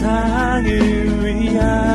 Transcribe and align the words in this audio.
세상을 0.00 0.64
위한 1.26 1.89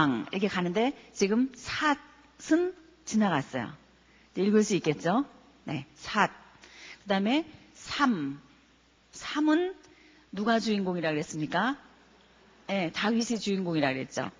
왕 0.00 0.24
이렇게 0.32 0.48
가는데 0.48 0.96
지금 1.12 1.52
삿은 1.54 2.74
지나갔어요. 3.04 3.70
읽을 4.34 4.64
수 4.64 4.74
있겠죠? 4.76 5.26
네, 5.64 5.86
삿. 5.94 6.30
그 7.02 7.08
다음에 7.08 7.46
삼. 7.74 8.40
삼은 9.12 9.74
누가 10.32 10.58
주인공이라 10.58 11.10
그랬습니까? 11.10 11.76
네, 12.68 12.90
다윗이 12.92 13.38
주인공이라 13.40 13.92
그랬죠. 13.92 14.30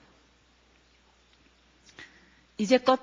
이제껏 2.56 2.98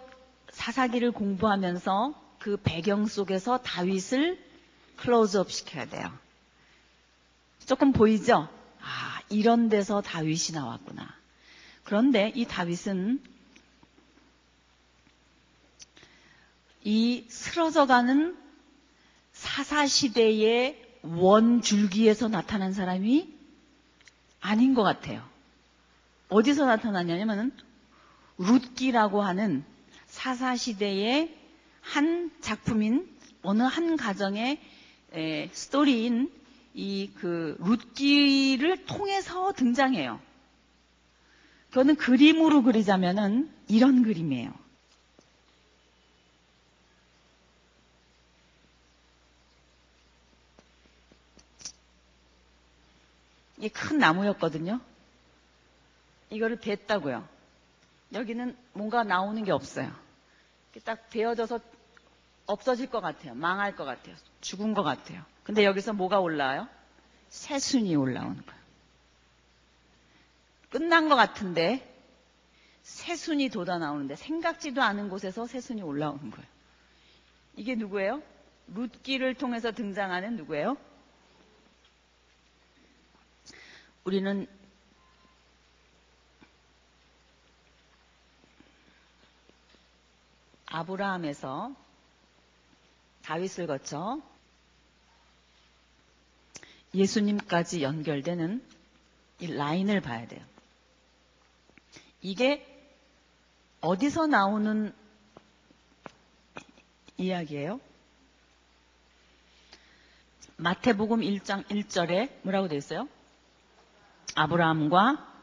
사사기를 0.50 1.12
공부하면서 1.12 2.38
그 2.40 2.58
배경 2.64 3.06
속에서 3.06 3.60
다윗을 3.60 4.44
클로즈업 4.96 5.52
시켜야 5.52 5.86
돼요. 5.86 6.12
조금 7.66 7.92
보이죠? 7.92 8.50
아, 8.82 9.20
이런 9.30 9.70
데서 9.70 10.02
다윗이 10.02 10.54
나왔구나. 10.54 11.17
그런데 11.88 12.34
이 12.36 12.44
다윗은 12.44 13.24
이 16.84 17.26
쓰러져가는 17.30 18.36
사사시대의 19.32 20.86
원줄기에서 21.04 22.28
나타난 22.28 22.74
사람이 22.74 23.34
아닌 24.42 24.74
것 24.74 24.84
같아요. 24.84 25.24
어디서 26.28 26.66
나타났냐면 26.66 27.54
룻기라고 28.38 29.22
하는 29.22 29.64
사사시대의 30.08 31.34
한 31.80 32.32
작품인 32.42 33.10
어느 33.44 33.64
한 33.64 33.96
가정의 33.96 34.60
에, 35.14 35.50
스토리인 35.54 36.34
이 36.74 37.10
그 37.16 37.56
룻기를 37.62 38.86
통해서 38.86 39.54
등장해요. 39.54 40.27
그거는 41.70 41.96
그림으로 41.96 42.64
그리자면은 42.64 43.52
이런 43.68 44.04
그림이에요. 44.04 44.54
이게 53.58 53.70
큰 53.70 53.98
나무였거든요. 53.98 54.80
이거를 56.30 56.60
뱄다고요. 56.60 57.28
여기는 58.14 58.56
뭔가 58.74 59.04
나오는 59.04 59.44
게 59.44 59.52
없어요. 59.52 59.92
딱 60.84 61.10
베어져서 61.10 61.60
없어질 62.46 62.90
것 62.90 63.02
같아요. 63.02 63.34
망할 63.34 63.76
것 63.76 63.84
같아요. 63.84 64.16
죽은 64.42 64.74
것 64.74 64.84
같아요. 64.84 65.24
근데 65.44 65.66
여기서 65.66 65.94
뭐가 65.94 66.20
올라와요? 66.20 66.68
새순이 67.30 67.96
올라오는 67.96 68.46
거예요. 68.46 68.62
끝난 70.70 71.10
것 71.10 71.16
같은데 71.16 71.94
새순이 72.84 73.50
돋아 73.50 73.78
나오는데 73.78 74.16
생각지도 74.16 74.82
않은 74.82 75.10
곳에서 75.10 75.46
새순이 75.48 75.82
올라오는 75.82 76.32
거예요. 76.32 76.48
이게 77.56 77.76
누구예요? 77.76 78.22
룻기를 78.68 79.36
통해서 79.36 79.72
등장하는 79.72 80.36
누구예요? 80.38 80.78
우리는 84.04 84.48
아브라함에서 90.68 91.76
다윗을 93.24 93.68
거쳐 93.68 94.22
예수님까지 96.94 97.84
연결되는 97.84 98.64
이 99.40 99.48
라인을 99.54 100.02
봐야 100.02 100.28
돼요. 100.28 100.46
이게 102.22 102.66
어디서 103.82 104.28
나오는 104.28 104.94
이야기예요? 107.18 107.80
마태복음 110.58 111.22
1장 111.22 111.66
1절에 111.68 112.32
뭐라고 112.42 112.68
되어 112.68 112.78
있어요? 112.78 113.08
아브라함과 114.36 115.36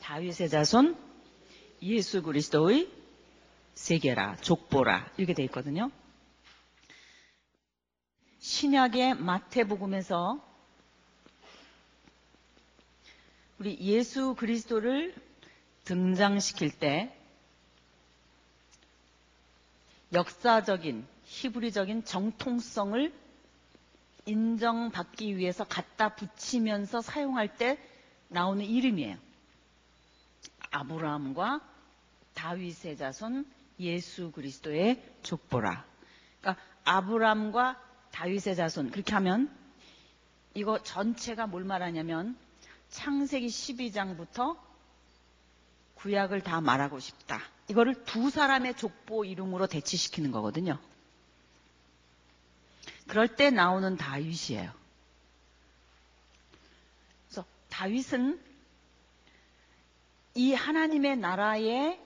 다윗의 0.00 0.48
자손 0.48 0.96
예수 1.82 2.22
그리스도의 2.22 2.90
세계라 3.74 4.36
족보라 4.36 5.10
이렇게 5.16 5.34
되어 5.34 5.44
있거든요. 5.46 5.90
신약의 8.38 9.14
마태복음에서 9.14 10.40
우리 13.58 13.78
예수 13.80 14.34
그리스도를 14.34 15.14
등장시킬 15.84 16.78
때 16.78 17.16
역사적인 20.12 21.06
히브리적인 21.24 22.04
정통성을 22.04 23.12
인정받기 24.26 25.36
위해서 25.36 25.64
갖다 25.64 26.14
붙이면서 26.14 27.00
사용할 27.00 27.56
때 27.56 27.78
나오는 28.28 28.64
이름이에요. 28.64 29.16
아브라함과 30.70 31.60
다윗의 32.34 32.96
자손 32.96 33.46
예수 33.80 34.30
그리스도의 34.30 35.02
족보라. 35.22 35.84
그러니까 36.40 36.62
아브라함과 36.84 37.80
다윗의 38.10 38.56
자손 38.56 38.90
그렇게 38.90 39.12
하면 39.14 39.50
이거 40.54 40.82
전체가 40.82 41.46
뭘 41.46 41.64
말하냐면 41.64 42.36
창세기 42.90 43.46
12장부터 43.46 44.56
구약을 46.02 46.42
다 46.42 46.60
말하고 46.60 46.98
싶다. 46.98 47.40
이거를 47.68 48.04
두 48.04 48.28
사람의 48.28 48.76
족보 48.76 49.24
이름으로 49.24 49.68
대치시키는 49.68 50.32
거거든요. 50.32 50.78
그럴 53.06 53.36
때 53.36 53.50
나오는 53.50 53.96
다윗이에요. 53.96 54.72
그래서 57.28 57.44
다윗은 57.68 58.40
이 60.34 60.54
하나님의 60.54 61.18
나라의 61.18 62.00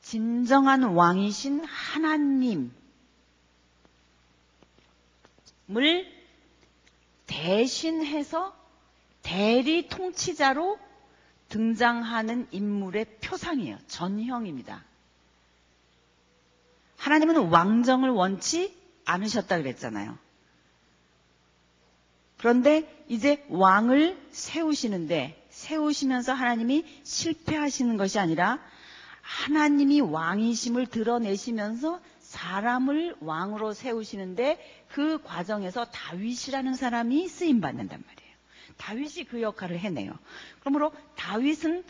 진정한 0.00 0.84
왕이신 0.84 1.64
하나님 1.64 2.72
을 5.70 6.06
대신해서 7.26 8.54
대리 9.22 9.88
통치자로 9.88 10.78
등장하는 11.54 12.48
인물의 12.50 13.06
표상이에요. 13.22 13.78
전형입니다. 13.86 14.82
하나님은 16.96 17.48
왕정을 17.48 18.10
원치 18.10 18.76
않으셨다 19.04 19.58
그랬잖아요. 19.58 20.18
그런데 22.38 23.04
이제 23.08 23.46
왕을 23.50 24.20
세우시는데 24.32 25.46
세우시면서 25.50 26.32
하나님이 26.32 26.84
실패하시는 27.04 27.96
것이 27.98 28.18
아니라 28.18 28.58
하나님이 29.22 30.00
왕이심을 30.00 30.88
드러내시면서 30.88 32.00
사람을 32.18 33.14
왕으로 33.20 33.74
세우시는데 33.74 34.58
그 34.88 35.22
과정에서 35.22 35.84
다윗이라는 35.84 36.74
사람이 36.74 37.28
쓰임 37.28 37.60
받는단 37.60 38.02
말이에요. 38.04 38.23
다윗이 38.76 39.24
그 39.24 39.42
역할을 39.42 39.78
해내요. 39.78 40.12
그러므로 40.60 40.92
다윗은 41.16 41.84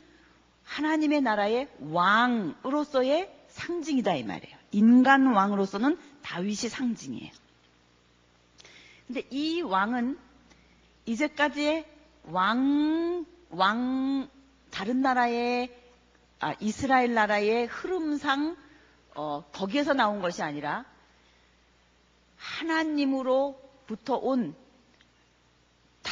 하나님의 0.64 1.20
나라의 1.22 1.68
왕으로서의 1.80 3.32
상징이다 3.48 4.14
이 4.14 4.24
말이에요. 4.24 4.56
인간 4.72 5.26
왕으로서는 5.26 5.98
다윗이 6.22 6.68
상징이에요. 6.68 7.30
근데 9.06 9.22
이 9.30 9.60
왕은 9.60 10.18
이제까지의 11.06 11.86
왕, 12.24 13.26
왕, 13.50 14.28
다른 14.70 15.02
나라의, 15.02 15.70
아, 16.40 16.54
이스라엘 16.60 17.14
나라의 17.14 17.66
흐름상, 17.66 18.56
어, 19.14 19.44
거기에서 19.52 19.92
나온 19.92 20.20
것이 20.20 20.42
아니라 20.42 20.84
하나님으로부터 22.36 24.16
온 24.16 24.54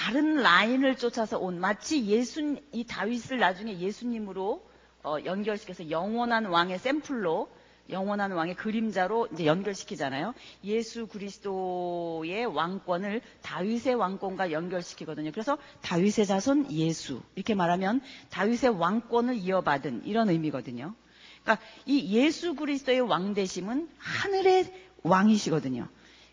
다른 0.02 0.34
라인을 0.34 0.96
쫓아서 0.96 1.38
온 1.38 1.60
마치 1.60 2.04
예수 2.06 2.56
이 2.72 2.82
다윗을 2.82 3.38
나중에 3.38 3.78
예수님으로 3.78 4.69
어, 5.04 5.16
연결시켜서 5.25 5.90
영원한 5.90 6.46
왕의 6.46 6.81
샘플로 6.81 7.49
영원한 7.88 8.32
왕의 8.32 8.56
그림자로 8.56 9.28
이제 9.32 9.46
연결시키잖아요. 9.46 10.34
예수 10.64 11.06
그리스도의 11.06 12.46
왕권을 12.46 13.20
다윗의 13.43 13.94
왕권과 13.94 14.50
연결시키거든요. 14.50 15.31
그래서 15.31 15.56
다윗의 15.82 16.26
자손 16.26 16.72
예수 16.72 17.22
이렇게 17.37 17.54
말하면 17.54 18.00
다윗의 18.31 18.70
왕권을 18.70 19.37
이어받은 19.37 20.02
이런 20.04 20.31
의미거든요. 20.31 20.96
그러니까 21.44 21.64
이 21.87 22.12
예수 22.16 22.56
그리스도의 22.56 23.02
왕 23.02 23.34
되심은 23.34 23.88
하늘의 23.99 24.88
왕이시거든요. 25.04 25.87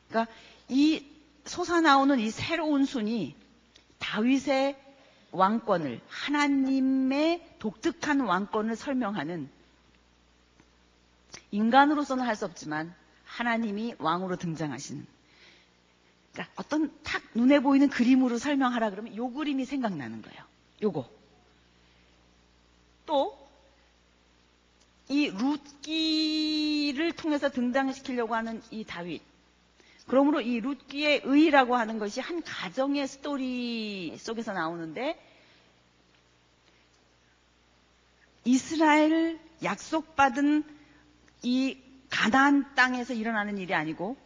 그러니까 0.07 0.33
이 0.69 1.05
솟아나오는 1.45 2.19
이 2.19 2.31
새로운 2.31 2.85
순이 2.85 3.35
다윗의 4.09 4.75
왕권을 5.31 6.01
하나님의 6.07 7.57
독특한 7.59 8.21
왕권을 8.21 8.75
설명하는 8.75 9.49
인간으로서는 11.51 12.25
할 12.25 12.35
수 12.35 12.45
없지만 12.45 12.93
하나님이 13.25 13.95
왕으로 13.99 14.37
등장하시는 14.37 15.05
그러니까 16.33 16.53
어떤 16.55 16.91
탁 17.03 17.21
눈에 17.35 17.59
보이는 17.59 17.89
그림으로 17.89 18.37
설명하라 18.37 18.89
그러면 18.89 19.15
요 19.15 19.31
그림이 19.31 19.65
생각나는 19.65 20.21
거예요. 20.21 20.43
요거. 20.81 21.09
또 23.05 23.49
이 25.09 25.31
룻기를 25.31 27.13
통해서 27.13 27.49
등장시키려고 27.49 28.35
하는 28.35 28.61
이 28.69 28.83
다윗. 28.83 29.21
그러므로 30.09 30.41
이 30.41 30.59
룻기의 30.59 31.21
의라고 31.23 31.75
하는 31.75 31.99
것이 31.99 32.19
한 32.19 32.41
가정의 32.41 33.07
스토리 33.07 34.17
속에서 34.17 34.53
나오는데 34.53 35.23
이스라엘 38.43 39.39
약속받은 39.63 40.63
이 41.43 41.77
가나안 42.09 42.73
땅에서 42.73 43.13
일어나는 43.13 43.59
일이 43.59 43.75
아니고 43.75 44.17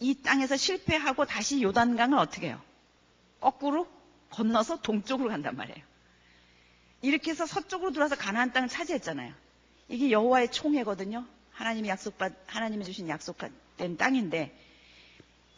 이 0.00 0.20
땅에서 0.22 0.58
실패하고 0.58 1.24
다시 1.24 1.62
요단강을 1.62 2.18
어떻게 2.18 2.48
해요? 2.48 2.60
거꾸로 3.40 3.88
건너서 4.28 4.82
동쪽으로 4.82 5.30
간단 5.30 5.56
말이에요. 5.56 5.82
이렇게 7.00 7.30
해서 7.30 7.46
서쪽으로 7.46 7.92
들어와서 7.92 8.16
가나안 8.16 8.52
땅을 8.52 8.68
차지했잖아요. 8.68 9.32
이게 9.88 10.10
여호와의 10.10 10.52
총회거든요. 10.52 11.26
하나님이 11.52 11.88
약속받 11.88 12.34
하나님이 12.46 12.84
주신 12.84 13.08
약속된 13.08 13.96
땅인데 13.96 14.54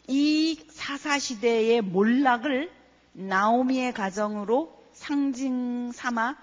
이 0.07 0.63
사사 0.69 1.17
시대의 1.17 1.81
몰락을 1.81 2.71
나오미의 3.13 3.93
가정으로 3.93 4.75
상징 4.93 5.91
삼아 5.91 6.37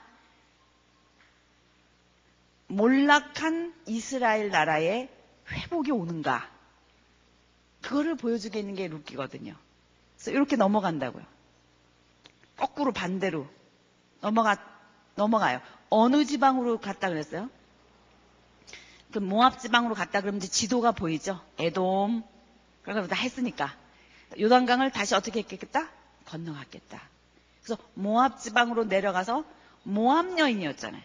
몰락한 2.69 3.75
이스라엘 3.87 4.51
나라의 4.51 5.11
회복이 5.51 5.91
오는가? 5.91 6.51
그거를 7.83 8.15
보여주게 8.17 8.61
있는 8.61 8.75
게 8.75 8.89
룻기거든요. 8.89 9.55
그래서 10.17 10.31
이렇게 10.31 10.57
넘어간다고요. 10.57 11.25
거꾸로 12.57 12.93
반대로 12.93 13.47
넘어가 14.21 14.57
넘어가요. 15.15 15.61
어느 15.91 16.25
지방으로 16.25 16.81
갔다 16.81 17.09
그랬어요? 17.09 17.51
그 19.13 19.19
모압 19.19 19.59
지방으로 19.59 19.95
갔다 19.95 20.21
그러면 20.21 20.39
이제 20.39 20.49
지도가 20.49 20.93
보이죠. 20.93 21.41
에돔 21.59 22.25
그런 22.83 23.01
걸다 23.01 23.17
했으니까 23.17 23.75
요단강을 24.39 24.91
다시 24.91 25.15
어떻게 25.15 25.41
했겠다? 25.41 25.89
건너갔겠다. 26.27 27.01
그래서 27.63 27.83
모압 27.95 28.41
지방으로 28.41 28.85
내려가서 28.85 29.45
모압 29.85 30.39
여인이었잖아요. 30.39 31.03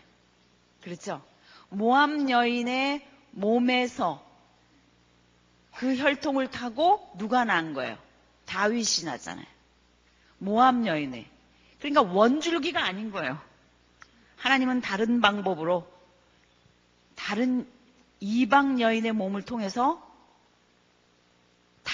그렇죠? 0.82 1.22
모압 1.70 2.30
여인의 2.30 3.06
몸에서 3.32 4.26
그 5.76 5.96
혈통을 5.96 6.50
타고 6.50 7.12
누가 7.18 7.46
난 7.46 7.74
거예요? 7.74 7.98
다윗이 8.46 9.06
나잖아요. 9.06 9.46
모압 10.40 10.86
여인의. 10.86 11.28
그러니까 11.80 12.02
원줄기가 12.02 12.84
아닌 12.84 13.12
거예요. 13.12 13.40
하나님은 14.38 14.82
다른 14.82 15.22
방법으로 15.22 15.88
다른 17.16 17.68
이방 18.20 18.80
여인의 18.80 19.12
몸을 19.12 19.44
통해서 19.44 20.07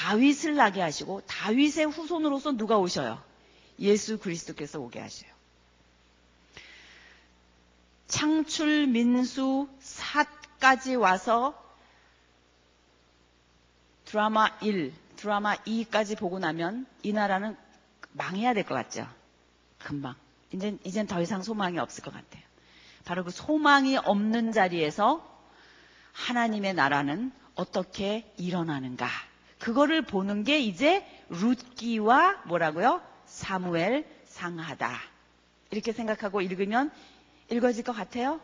다윗을 0.03 0.55
나게 0.55 0.81
하시고 0.81 1.21
다윗의 1.21 1.85
후손으로서 1.85 2.51
누가 2.57 2.77
오셔요? 2.77 3.23
예수 3.79 4.19
그리스도께서 4.19 4.79
오게 4.81 4.99
하셔요. 4.99 5.31
창출 8.07 8.87
민수 8.87 9.69
삿까지 9.79 10.95
와서 10.95 11.57
드라마 14.03 14.47
1, 14.61 14.93
드라마 15.15 15.55
2까지 15.55 16.17
보고 16.17 16.37
나면 16.37 16.85
이 17.01 17.13
나라는 17.13 17.55
망해야 18.11 18.53
될 18.53 18.65
것 18.65 18.75
같죠? 18.75 19.07
금방. 19.79 20.15
이젠, 20.51 20.79
이젠 20.83 21.07
더 21.07 21.21
이상 21.21 21.41
소망이 21.43 21.79
없을 21.79 22.03
것 22.03 22.13
같아요. 22.13 22.43
바로 23.05 23.23
그 23.23 23.31
소망이 23.31 23.95
없는 23.95 24.51
자리에서 24.51 25.25
하나님의 26.11 26.73
나라는 26.73 27.31
어떻게 27.55 28.29
일어나는가. 28.35 29.07
그거를 29.63 30.01
보는 30.01 30.43
게 30.43 30.59
이제 30.59 31.07
룻기와 31.29 32.41
뭐라고요? 32.47 33.01
사무엘 33.25 34.05
상하다. 34.25 34.99
이렇게 35.71 35.93
생각하고 35.93 36.41
읽으면 36.41 36.91
읽어질 37.49 37.85
것 37.85 37.93
같아요? 37.93 38.41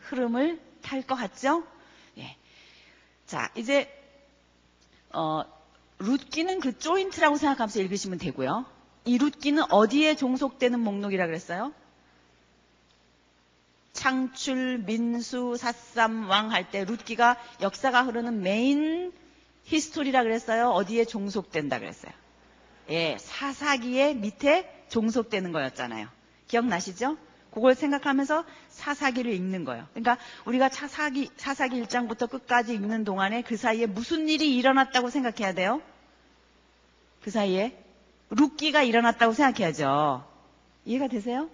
흐름을 0.00 0.60
탈 0.82 1.02
것 1.02 1.14
같죠? 1.14 1.64
예. 2.18 2.36
자, 3.26 3.48
이제, 3.54 3.88
어, 5.12 5.44
룻기는 6.00 6.58
그 6.58 6.76
조인트라고 6.76 7.36
생각하면서 7.36 7.80
읽으시면 7.82 8.18
되고요. 8.18 8.66
이 9.04 9.18
룻기는 9.18 9.70
어디에 9.70 10.16
종속되는 10.16 10.80
목록이라 10.80 11.26
그랬어요? 11.26 11.72
창출, 13.92 14.78
민수, 14.78 15.56
사삼, 15.56 16.28
왕 16.28 16.50
할 16.50 16.72
때 16.72 16.82
룻기가 16.82 17.36
역사가 17.60 18.02
흐르는 18.02 18.42
main 18.42 19.12
history라 19.66 20.22
그랬어요? 20.22 20.70
어디에 20.70 21.04
종속된다 21.04 21.78
그랬어요? 21.78 22.12
예, 22.90 23.16
사사기의 23.18 24.14
밑에 24.16 24.84
종속되는 24.88 25.52
거였잖아요. 25.52 26.08
기억나시죠? 26.48 27.16
그걸 27.50 27.74
생각하면서 27.74 28.44
사사기를 28.68 29.32
읽는 29.32 29.64
거예요. 29.64 29.86
그러니까 29.94 30.18
우리가 30.44 30.68
사사기, 30.68 31.30
사사기 31.36 31.82
1장부터 31.82 32.30
끝까지 32.30 32.74
읽는 32.74 33.04
동안에 33.04 33.42
그 33.42 33.56
사이에 33.56 33.86
무슨 33.86 34.28
일이 34.28 34.54
일어났다고 34.56 35.10
생각해야 35.10 35.54
돼요? 35.54 35.80
그 37.22 37.30
사이에 37.30 37.76
룻기가 38.30 38.82
일어났다고 38.82 39.32
생각해야죠. 39.32 40.24
이해가 40.84 41.08
되세요? 41.08 41.48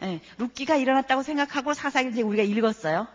네, 0.00 0.20
룻기가 0.38 0.76
일어났다고 0.76 1.22
생각하고 1.22 1.74
사사기를 1.74 2.22
우리가 2.22 2.42
읽었어요. 2.42 3.08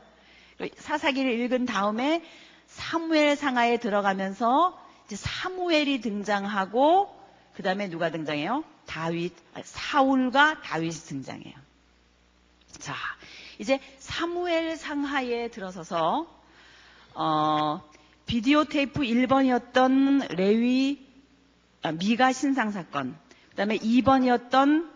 사사기를 0.77 1.31
읽은 1.39 1.65
다음에 1.65 2.23
사무엘 2.71 3.35
상하에 3.35 3.77
들어가면서 3.77 4.79
이제 5.05 5.15
사무엘이 5.15 6.01
등장하고 6.01 7.13
그 7.53 7.63
다음에 7.63 7.89
누가 7.89 8.11
등장해요? 8.11 8.63
다윗, 8.85 9.33
사울과 9.63 10.61
다윗이 10.61 10.91
등장해요. 10.91 11.53
자, 12.79 12.95
이제 13.59 13.79
사무엘 13.99 14.77
상하에 14.77 15.49
들어서서 15.49 16.27
어, 17.13 17.81
비디오 18.25 18.63
테이프 18.63 19.01
1번이었던 19.01 20.35
레위 20.35 21.05
아, 21.83 21.91
미가 21.91 22.31
신상 22.31 22.71
사건, 22.71 23.17
그 23.49 23.55
다음에 23.55 23.77
2번이었던 23.77 24.89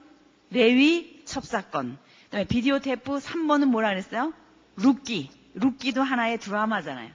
레위 0.51 1.23
첩 1.25 1.43
사건, 1.43 1.97
그 2.25 2.29
다음에 2.29 2.45
비디오 2.45 2.79
테이프 2.79 3.17
3번은 3.17 3.65
뭐라 3.65 3.89
그랬어요? 3.89 4.33
룻기, 4.77 5.29
룻기도 5.55 6.03
하나의 6.03 6.37
드라마잖아요. 6.37 7.11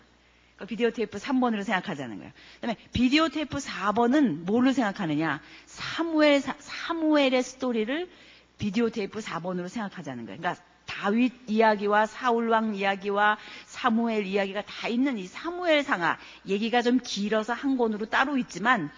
그 0.61 0.67
비디오 0.67 0.91
테이프 0.91 1.17
3번으로 1.17 1.65
생각하자는 1.65 2.19
거예요. 2.19 2.33
그다음에 2.57 2.77
비디오 2.93 3.29
테이프 3.29 3.57
4번은 3.57 4.45
뭘로 4.45 4.73
생각하느냐? 4.73 5.41
사무엘 5.65 6.43
사무엘의 6.43 7.43
스토리를 7.43 8.11
비디오 8.59 8.91
테이프 8.91 9.21
4번으로 9.21 9.69
생각하자는 9.69 10.27
거예요. 10.27 10.39
그러니까 10.39 10.63
다윗 10.85 11.33
이야기와 11.47 12.05
사울 12.05 12.49
왕 12.51 12.75
이야기와 12.75 13.39
사무엘 13.65 14.27
이야기가 14.27 14.63
다 14.63 14.89
있는 14.89 15.17
이 15.17 15.27
사무엘 15.27 15.83
상하 15.83 16.19
얘기가 16.47 16.83
좀 16.83 16.99
길어서 17.03 17.55
한 17.55 17.79
권으로 17.79 18.07
따로 18.07 18.37
있지만 18.37 18.91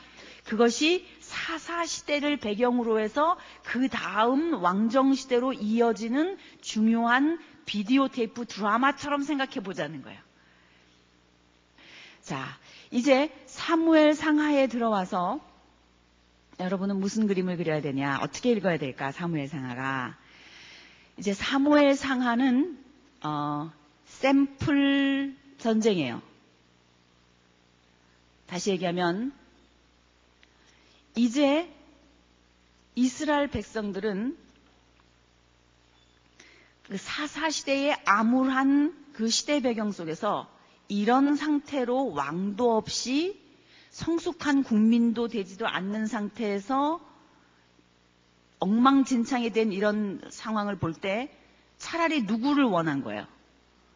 그것이 0.45 1.07
사사 1.21 1.87
시대를 1.87 2.39
배경으로 2.39 2.99
해서 2.99 3.37
그 3.63 3.89
다음 3.89 4.55
왕정 4.55 5.15
시대로 5.15 5.53
이어지는 5.53 6.39
중요한 6.61 7.39
비디오 7.67 8.09
테이프 8.09 8.47
드라마처럼 8.47 9.23
생각해 9.23 9.61
보자는 9.61 10.03
거예요. 10.03 10.19
자, 12.23 12.57
이제 12.91 13.31
사무엘 13.47 14.15
상하에 14.15 14.69
들어와서 14.69 15.41
여러분은 16.61 17.01
무슨 17.01 17.27
그림을 17.27 17.57
그려야 17.57 17.81
되냐? 17.81 18.21
어떻게 18.23 18.53
읽어야 18.53 18.79
될까? 18.79 19.11
사무엘 19.11 19.49
상하가. 19.49 20.17
이제 21.17 21.35
사무엘 21.35 21.97
상하는 21.97 22.79
어, 23.23 23.73
샘플 24.07 25.37
전쟁이에요. 25.59 26.23
다시 28.47 28.71
얘기하면 28.71 29.33
이제 31.17 31.69
이스라엘 32.95 33.49
백성들은 33.49 34.37
그 36.87 36.97
사사 36.99 37.51
시대의 37.51 37.97
암울한 38.05 39.13
그 39.15 39.29
시대 39.29 39.61
배경 39.61 39.91
속에서 39.93 40.52
이런 40.93 41.37
상태로 41.37 42.13
왕도 42.13 42.77
없이 42.77 43.41
성숙한 43.91 44.63
국민도 44.63 45.29
되지도 45.29 45.67
않는 45.67 46.07
상태에서 46.07 47.01
엉망진창이 48.59 49.51
된 49.51 49.73
이런 49.73 50.21
상황을 50.29 50.77
볼 50.79 50.93
때 50.93 51.35
차라리 51.79 52.23
누구를 52.25 52.65
원한 52.65 53.03
거예요? 53.03 53.27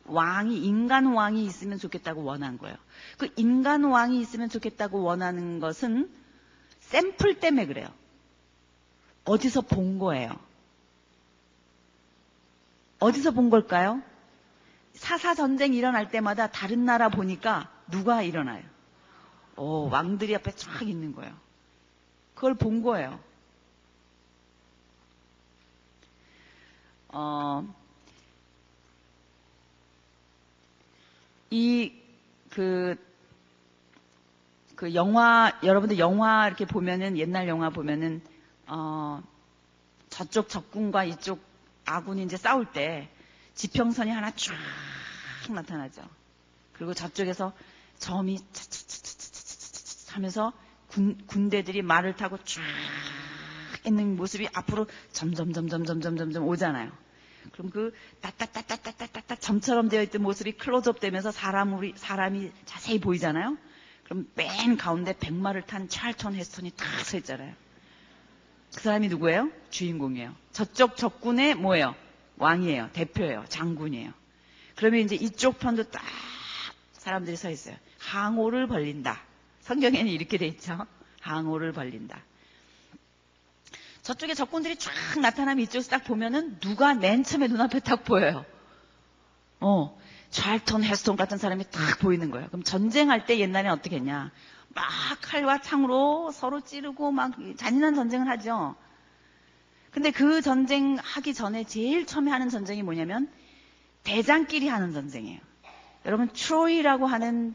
왕이, 0.07 0.65
인간 0.65 1.07
왕이 1.07 1.45
있으면 1.45 1.79
좋겠다고 1.79 2.25
원한 2.25 2.57
거예요. 2.57 2.77
그 3.19 3.29
인간 3.37 3.85
왕이 3.85 4.19
있으면 4.19 4.49
좋겠다고 4.49 5.03
원하는 5.03 5.61
것은 5.61 6.11
샘플 6.81 7.41
때문에 7.41 7.67
그래요. 7.67 7.89
어디서 9.25 9.61
본 9.61 9.99
거예요? 9.99 10.33
어디서 13.01 13.33
본 13.33 13.51
걸까요? 13.51 14.01
사사 14.97 15.35
전쟁 15.35 15.75
일어날 15.75 16.11
때마다 16.11 16.47
다른 16.49 16.85
나라 16.85 17.09
보니까 17.09 17.71
누가 17.91 18.23
일어나요? 18.23 18.63
오, 19.57 19.89
왕들이 19.89 20.35
앞에 20.35 20.53
쫙 20.53 20.83
있는 20.83 21.15
거예요. 21.15 21.35
그걸 22.35 22.55
본 22.55 22.83
거예요. 22.83 23.19
어, 27.09 27.67
이, 31.51 31.93
그, 32.51 32.97
그 34.75 34.95
영화, 34.95 35.59
여러분들 35.63 35.99
영화 35.99 36.47
이렇게 36.47 36.67
보면은, 36.67 37.17
옛날 37.17 37.49
영화 37.49 37.71
보면은, 37.71 38.21
어, 38.67 39.23
저쪽 40.11 40.49
적군과 40.49 41.05
이쪽 41.05 41.41
아군이 41.87 42.23
이제 42.25 42.37
싸울 42.37 42.67
때 42.67 43.09
지평선이 43.57 44.11
하나 44.11 44.31
쫙 44.31 44.55
나타나죠. 45.51 46.03
그리고 46.75 46.95
저쪽에서 46.95 47.53
점이 47.99 48.39
차차차차차차 48.53 50.15
하면서 50.17 50.53
군, 50.89 51.19
군대들이 51.27 51.83
말을 51.83 52.15
타고 52.17 52.39
쫙 52.45 52.63
있는 53.87 54.17
모습이 54.17 54.49
앞으로 54.53 54.87
점점점점점점점점 55.13 56.47
오잖아요. 56.47 56.91
그럼 57.53 57.71
그 57.71 57.93
따따따따따따따 58.21 59.37
점처럼 59.37 59.89
되어 59.89 60.03
있던 60.03 60.23
모습이 60.23 60.53
클로즈업 60.53 61.01
되면서 61.01 61.31
사람이, 61.31 61.95
사람이 61.97 62.51
자세히 62.65 62.99
보이잖아요. 63.01 63.57
그럼 64.05 64.29
맨 64.35 64.77
가운데 64.77 65.15
백마를 65.19 65.63
탄 65.63 65.89
찰턴 65.89 66.35
헤스턴이 66.35 66.71
딱 66.73 66.87
서 67.05 67.17
있잖아요. 67.19 67.55
그 68.75 68.81
사람이 68.83 69.09
누구예요? 69.09 69.51
주인공이에요. 69.71 70.35
저쪽 70.53 70.97
적군의 70.97 71.55
뭐예요? 71.55 71.95
왕이에요. 72.39 72.91
대표예요. 72.93 73.45
장군이에요. 73.49 74.13
그러면 74.77 75.01
이제 75.01 75.15
이쪽 75.15 75.59
편도 75.59 75.85
딱 75.91 76.03
사람들이 76.93 77.37
서 77.37 77.51
있어요. 77.51 77.77
항오를 77.99 78.67
벌린다. 78.67 79.21
성경에는 79.61 80.07
이렇게 80.11 80.39
돼 80.39 80.47
있죠. 80.47 80.79
항오를 81.21 81.73
벌린다. 81.73 82.21
저쪽에 84.03 84.35
적군들이 84.35 84.77
쫙 84.77 84.93
나타나면 85.21 85.65
이쪽에서 85.65 85.91
딱 85.91 86.05
보면은 86.05 86.61
누가 86.61 86.95
맨 86.95 87.25
처음에 87.25 87.49
눈앞에 87.49 87.81
딱 87.81 88.05
보여요. 88.05 88.45
어, 89.59 89.99
찰턴, 90.31 90.85
헤스톤 90.85 91.17
같은 91.17 91.39
사람이 91.39 91.65
딱 91.71 91.99
보이는 91.99 92.31
거예요. 92.31 92.47
그럼 92.49 92.63
전쟁할 92.63 93.27
때 93.27 93.39
옛날에 93.39 93.69
어떻게 93.69 93.97
했냐. 93.97 94.31
막 94.69 94.85
칼과 95.23 95.61
창으로 95.61 96.31
서로 96.33 96.61
찌르고 96.61 97.11
막 97.11 97.33
잔인한 97.57 97.95
전쟁을 97.95 98.29
하죠. 98.29 98.77
근데 99.97 100.11
그 100.11 100.43
전쟁 100.43 100.99
하기 100.99 101.33
전에 101.33 101.65
제일 101.65 102.05
처음에 102.05 102.31
하는 102.31 102.51
전쟁이 102.51 102.83
뭐냐면 102.83 103.33
대장끼리 104.05 104.69
하는 104.69 104.93
전쟁이에요. 104.93 105.41
여러분 106.05 106.29
트로이라고 106.29 107.07
하는 107.07 107.55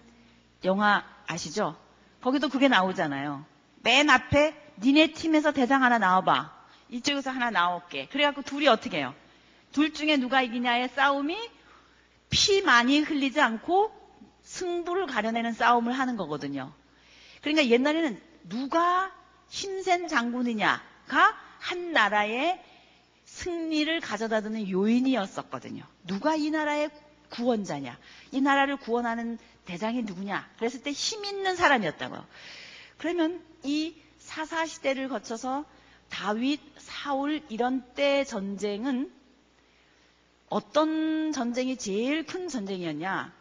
영화 0.64 1.06
아시죠? 1.28 1.78
거기도 2.20 2.50
그게 2.50 2.68
나오잖아요. 2.68 3.46
맨 3.84 4.10
앞에 4.10 4.56
니네 4.80 5.12
팀에서 5.12 5.52
대장 5.52 5.84
하나 5.84 6.00
나와봐. 6.00 6.52
이쪽에서 6.90 7.30
하나 7.30 7.52
나올게. 7.52 8.08
그래갖고 8.08 8.42
둘이 8.42 8.68
어떻게 8.68 8.98
해요? 8.98 9.14
둘 9.72 9.94
중에 9.94 10.18
누가 10.18 10.42
이기냐의 10.42 10.90
싸움이 10.90 11.38
피 12.32 12.64
많이 12.64 13.02
흘리지 13.02 13.40
않고 13.40 13.94
승부를 14.42 15.06
가려내는 15.06 15.54
싸움을 15.54 15.94
하는 15.94 16.18
거거든요. 16.18 16.74
그러니까 17.42 17.68
옛날에는 17.68 18.20
누가 18.50 19.12
힘센 19.48 20.08
장군이냐가 20.08 21.38
한 21.62 21.94
나라의 21.94 22.60
승리를 23.26 24.02
가져다 24.02 24.42
드는 24.42 24.70
요인이었었거든요. 24.70 25.84
누가 26.06 26.36
이 26.36 26.50
나라의 26.50 26.90
구원자냐? 27.30 27.98
이 28.32 28.42
나라를 28.42 28.78
구원하는 28.78 29.38
대장이 29.66 30.02
누구냐? 30.04 30.50
그랬을 30.58 30.82
때 30.84 30.92
힘 30.92 31.24
있는 31.24 31.56
사람이었다고요. 31.56 32.26
그러면 32.98 33.42
이 33.64 33.96
사사 34.18 34.66
시대를 34.66 35.08
거쳐서 35.08 35.64
다윗, 36.10 36.60
사울 36.78 37.42
이런 37.48 37.84
때 37.94 38.26
전쟁은 38.26 39.12
어떤 40.50 41.32
전쟁이 41.32 41.78
제일 41.78 42.26
큰 42.26 42.50
전쟁이었냐? 42.50 43.34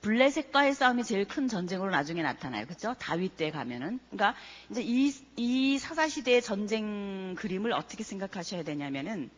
블레셋과의 0.00 0.74
싸움이 0.74 1.04
제일 1.04 1.26
큰 1.26 1.46
전쟁으로 1.46 1.90
나중에 1.90 2.22
나타나요. 2.22 2.66
그죠? 2.66 2.94
다윗 2.98 3.36
때 3.36 3.50
가면은. 3.50 4.00
그러니까 4.10 4.34
이제 4.70 4.82
이, 4.82 5.12
이 5.36 5.78
사사 5.78 6.08
시대의 6.08 6.40
전쟁 6.42 7.34
그림을 7.34 7.72
어떻게 7.72 8.02
생각하셔야 8.02 8.62
되냐면은 8.62 9.30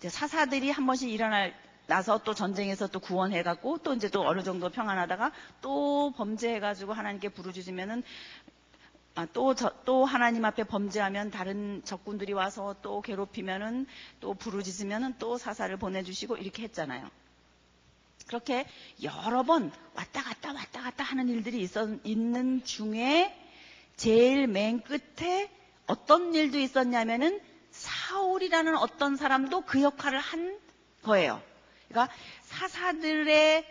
사사들이 0.00 0.70
한 0.70 0.86
번씩 0.86 1.10
일어날 1.10 1.54
나서 1.86 2.18
또 2.22 2.34
전쟁에서 2.34 2.86
또 2.86 3.00
구원해갖고 3.00 3.78
또 3.78 3.94
이제 3.94 4.08
또 4.08 4.26
어느 4.26 4.42
정도 4.42 4.70
평안하다가 4.70 5.32
또 5.60 6.12
범죄해가지고 6.16 6.92
하나님께 6.92 7.30
부르짖으면은 7.30 8.02
아, 9.16 9.26
또, 9.32 9.54
저, 9.54 9.72
또 9.84 10.04
하나님 10.04 10.44
앞에 10.44 10.64
범죄하면 10.64 11.32
다른 11.32 11.82
적군들이 11.84 12.32
와서 12.32 12.76
또 12.80 13.02
괴롭히면은 13.02 13.86
또 14.20 14.34
부르짖으면은 14.34 15.16
또 15.18 15.36
사사를 15.36 15.76
보내주시고 15.76 16.36
이렇게 16.36 16.62
했잖아요. 16.62 17.10
그렇게 18.30 18.64
여러 19.02 19.42
번 19.42 19.72
왔다 19.94 20.22
갔다 20.22 20.52
왔다 20.52 20.82
갔다 20.82 21.02
하는 21.02 21.28
일들이 21.28 21.60
있었, 21.62 21.88
있는 22.04 22.62
중에 22.62 23.36
제일 23.96 24.46
맨 24.46 24.80
끝에 24.82 25.50
어떤 25.88 26.32
일도 26.32 26.56
있었냐면은 26.60 27.40
사울이라는 27.72 28.76
어떤 28.76 29.16
사람도 29.16 29.62
그 29.62 29.82
역할을 29.82 30.20
한 30.20 30.56
거예요. 31.02 31.42
그러니까 31.88 32.14
사사들의 32.42 33.66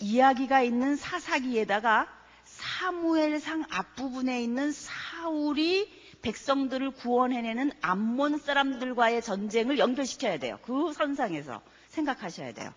이야기가 0.00 0.60
있는 0.60 0.96
사사기에다가 0.96 2.14
사무엘상 2.44 3.64
앞부분에 3.70 4.42
있는 4.42 4.70
사울이 4.70 5.90
백성들을 6.20 6.90
구원해내는 6.90 7.72
암몬 7.80 8.36
사람들과의 8.40 9.22
전쟁을 9.22 9.78
연결시켜야 9.78 10.38
돼요. 10.38 10.58
그 10.60 10.92
선상에서 10.92 11.62
생각하셔야 11.88 12.52
돼요. 12.52 12.74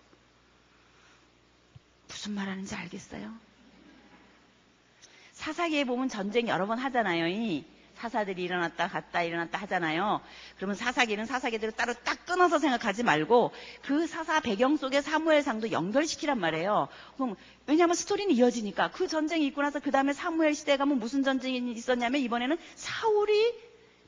무슨 2.24 2.36
말 2.36 2.48
하는지 2.48 2.74
알겠어요? 2.74 3.34
사사기에 5.32 5.84
보면 5.84 6.08
전쟁 6.08 6.48
여러 6.48 6.66
번 6.66 6.78
하잖아요. 6.78 7.26
사사들이 7.96 8.42
일어났다 8.42 8.88
갔다 8.88 9.22
일어났다 9.22 9.58
하잖아요. 9.60 10.22
그러면 10.56 10.74
사사기는 10.74 11.26
사사기대로 11.26 11.72
따로 11.72 11.92
딱 11.92 12.24
끊어서 12.24 12.58
생각하지 12.58 13.02
말고 13.02 13.52
그 13.82 14.06
사사 14.06 14.40
배경 14.40 14.78
속에 14.78 15.02
사무엘상도 15.02 15.70
연결시키란 15.70 16.40
말이에요. 16.40 16.88
그럼 17.16 17.36
왜냐하면 17.66 17.94
스토리는 17.94 18.34
이어지니까 18.34 18.90
그 18.92 19.06
전쟁이 19.06 19.46
있고 19.48 19.60
나서 19.60 19.78
그 19.78 19.90
다음에 19.90 20.14
사무엘 20.14 20.54
시대 20.54 20.78
가면 20.78 21.00
무슨 21.00 21.24
전쟁이 21.24 21.72
있었냐면 21.72 22.22
이번에는 22.22 22.56
사울이 22.74 23.52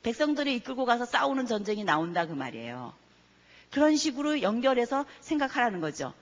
백성들을 0.01 0.51
이끌고 0.53 0.85
가서 0.85 1.05
싸우는 1.05 1.45
전쟁이 1.45 1.83
나온다 1.83 2.25
그 2.25 2.33
말이에요. 2.33 2.93
그런 3.69 3.95
식으로 3.95 4.41
연결해서 4.41 5.05
생각하라는 5.21 5.81
거죠. 5.81 6.13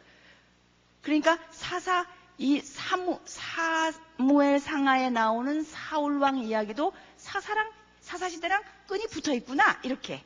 그러니까 1.06 1.38
사사 1.52 2.08
이 2.40 2.60
사무, 2.60 3.20
사무엘 3.26 4.60
상하에 4.60 5.12
나오는 5.12 5.64
사울왕 5.64 6.40
이야기도 6.40 6.94
사사랑, 7.16 7.72
사사시대랑 8.02 8.64
끈이 8.88 9.06
붙어 9.08 9.32
있구나. 9.36 9.80
이렇게. 9.84 10.24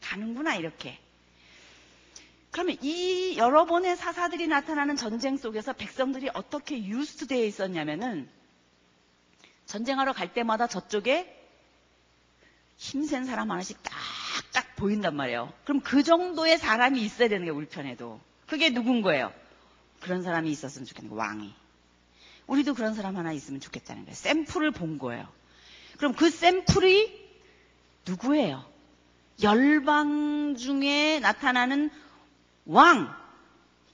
가는구나. 0.00 0.54
이렇게. 0.54 0.98
그러면 2.50 2.78
이 2.80 3.36
여러 3.36 3.66
번의 3.66 3.94
사사들이 3.96 4.46
나타나는 4.46 4.96
전쟁 4.96 5.36
속에서 5.36 5.74
백성들이 5.74 6.30
어떻게 6.32 6.82
유스트되어 6.82 7.44
있었냐면은 7.44 8.26
전쟁하러 9.66 10.14
갈 10.14 10.32
때마다 10.32 10.66
저쪽에 10.66 11.40
힘센 12.78 13.26
사람 13.26 13.50
하나씩 13.50 13.78
딱딱 13.82 14.76
보인단 14.76 15.14
말이에요. 15.14 15.52
그럼 15.64 15.82
그 15.82 16.02
정도의 16.02 16.56
사람이 16.56 17.02
있어야 17.02 17.28
되는 17.28 17.44
게 17.44 17.50
우리 17.50 17.66
편에도. 17.66 18.18
그게 18.46 18.70
누군 18.70 19.02
거예요? 19.02 19.32
그런 20.02 20.22
사람이 20.22 20.50
있었으면 20.50 20.86
좋겠는 20.86 21.10
거예요. 21.10 21.20
왕이. 21.20 21.54
우리도 22.46 22.74
그런 22.74 22.94
사람 22.94 23.16
하나 23.16 23.32
있으면 23.32 23.60
좋겠다는 23.60 24.04
거예요. 24.04 24.14
샘플을 24.14 24.72
본 24.72 24.98
거예요. 24.98 25.26
그럼 25.96 26.14
그 26.14 26.30
샘플이 26.30 27.22
누구예요? 28.06 28.64
열방 29.42 30.56
중에 30.56 31.20
나타나는 31.20 31.90
왕, 32.66 33.14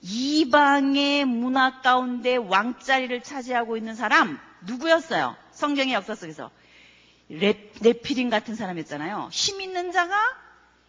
이방의 0.01 1.25
문화 1.25 1.81
가운데 1.81 2.37
왕자리를 2.37 3.23
차지하고 3.23 3.77
있는 3.77 3.95
사람 3.95 4.39
누구였어요? 4.67 5.37
성경의 5.53 5.95
역사 5.95 6.15
속에서 6.15 6.51
레, 7.29 7.71
네피린 7.81 8.31
같은 8.31 8.55
사람이었잖아요. 8.55 9.29
힘 9.33 9.61
있는 9.61 9.93
자가 9.93 10.17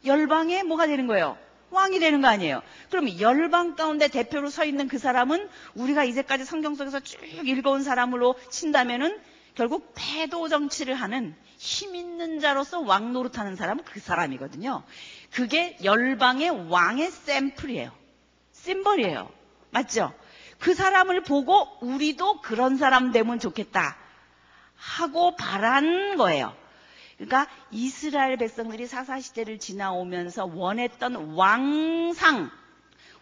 열방에 0.05 0.63
뭐가 0.63 0.88
되는 0.88 1.07
거예요? 1.07 1.38
왕이 1.71 1.99
되는 1.99 2.21
거 2.21 2.27
아니에요. 2.27 2.61
그럼 2.89 3.19
열방 3.19 3.75
가운데 3.75 4.07
대표로 4.07 4.49
서 4.49 4.65
있는 4.65 4.88
그 4.88 4.97
사람은 4.97 5.49
우리가 5.75 6.03
이제까지 6.03 6.45
성경 6.45 6.75
속에서 6.75 6.99
쭉 6.99 7.19
읽어온 7.47 7.83
사람으로 7.83 8.35
친다면은 8.49 9.19
결국 9.55 9.93
패도 9.95 10.47
정치를 10.47 10.95
하는 10.95 11.35
힘 11.57 11.95
있는 11.95 12.39
자로서 12.39 12.79
왕 12.79 13.11
노릇하는 13.11 13.55
사람은 13.55 13.83
그 13.83 13.99
사람이거든요. 13.99 14.83
그게 15.31 15.77
열방의 15.83 16.69
왕의 16.69 17.11
샘플이에요. 17.11 17.91
심벌이에요. 18.53 19.29
맞죠? 19.71 20.13
그 20.59 20.73
사람을 20.73 21.23
보고 21.23 21.67
우리도 21.81 22.41
그런 22.41 22.77
사람 22.77 23.11
되면 23.11 23.39
좋겠다 23.39 23.97
하고 24.75 25.35
바란 25.35 26.15
거예요. 26.17 26.55
그러니까 27.19 27.47
이스라엘 27.69 28.38
백성들이 28.38 28.88
사사시대를 28.88 29.59
지나오면서 29.59 30.45
원했던 30.45 31.35
왕상, 31.35 32.49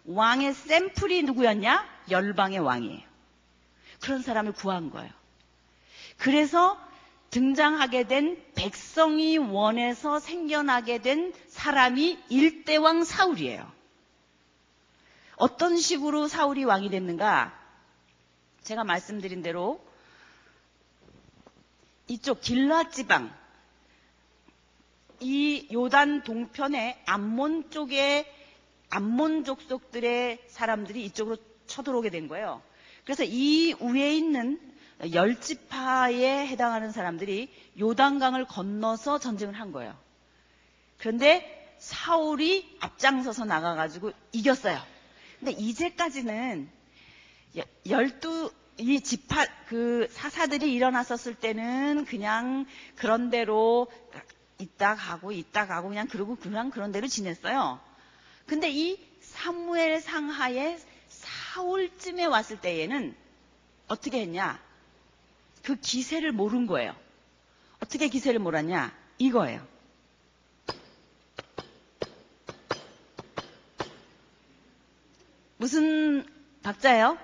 왕의 0.04 0.54
샘플이 0.54 1.24
누구였냐? 1.24 1.84
열방의 2.08 2.60
왕이에요. 2.60 3.02
그런 4.00 4.22
사람을 4.22 4.52
구한 4.52 4.90
거예요. 4.90 5.10
그래서 6.16 6.78
등장하게 7.30 8.04
된 8.04 8.40
백성이 8.54 9.36
원해서 9.36 10.20
생겨나게 10.20 10.98
된 10.98 11.34
사람이 11.48 12.18
일대왕 12.28 13.02
사울이에요. 13.02 13.70
어떤 15.36 15.76
식으로 15.76 16.28
사울이 16.28 16.62
왕이 16.62 16.88
됐는가? 16.90 17.52
제가 18.62 18.84
말씀드린 18.84 19.42
대로 19.42 19.84
이쪽 22.06 22.40
길라 22.40 22.90
지방, 22.90 23.36
이 25.20 25.68
요단 25.72 26.22
동편의 26.22 27.02
암몬 27.06 27.70
쪽에 27.70 28.26
암몬 28.90 29.44
족속들의 29.44 30.44
사람들이 30.48 31.04
이쪽으로 31.06 31.36
쳐들어오게 31.66 32.10
된 32.10 32.28
거예요. 32.28 32.62
그래서 33.04 33.24
이 33.24 33.74
위에 33.80 34.14
있는 34.14 34.60
열지파에 35.12 36.46
해당하는 36.46 36.90
사람들이 36.90 37.52
요단강을 37.78 38.46
건너서 38.46 39.18
전쟁을 39.18 39.54
한 39.54 39.72
거예요. 39.72 39.96
그런데 40.98 41.76
사울이 41.78 42.76
앞장서서 42.80 43.44
나가가지고 43.44 44.12
이겼어요. 44.32 44.78
근데 45.38 45.52
이제까지는 45.52 46.68
열두 47.88 48.52
이 48.78 49.00
지파 49.00 49.46
그 49.66 50.06
사사들이 50.10 50.72
일어났었을 50.72 51.34
때는 51.34 52.04
그냥 52.04 52.66
그런 52.96 53.30
대로 53.30 53.88
있다 54.58 54.96
가고 54.96 55.30
있다 55.32 55.66
가고 55.66 55.88
그냥 55.88 56.08
그러고 56.08 56.36
그냥 56.36 56.70
그런 56.70 56.90
대로 56.92 57.06
지냈어요. 57.06 57.80
근데 58.46 58.70
이 58.70 58.98
사무엘 59.20 60.00
상하에 60.00 60.78
사울쯤에 61.08 62.24
왔을 62.24 62.60
때에는 62.60 63.14
어떻게 63.86 64.20
했냐? 64.22 64.60
그 65.62 65.76
기세를 65.76 66.32
모른 66.32 66.66
거예요. 66.66 66.94
어떻게 67.80 68.08
기세를 68.08 68.40
몰았냐? 68.40 68.92
이거예요. 69.18 69.66
무슨 75.56 76.26
박자예요? 76.62 77.18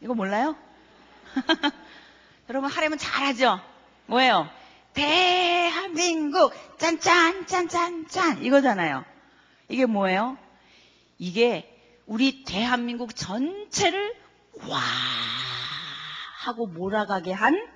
이거 0.00 0.14
몰라요? 0.14 0.56
여러분 2.48 2.70
하려면 2.70 2.98
잘하죠? 2.98 3.73
뭐예요? 4.06 4.48
대한민국 4.92 6.52
짠짠짠짠짠 6.78 8.44
이거잖아요. 8.44 9.04
이게 9.68 9.86
뭐예요? 9.86 10.38
이게 11.18 11.70
우리 12.06 12.44
대한민국 12.44 13.16
전체를 13.16 14.14
와 14.68 14.78
하고 16.38 16.66
몰아가게 16.66 17.32
한 17.32 17.66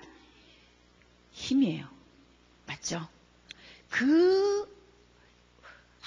힘이에요. 1.33 1.87
맞죠? 2.67 3.09
그 3.91 4.79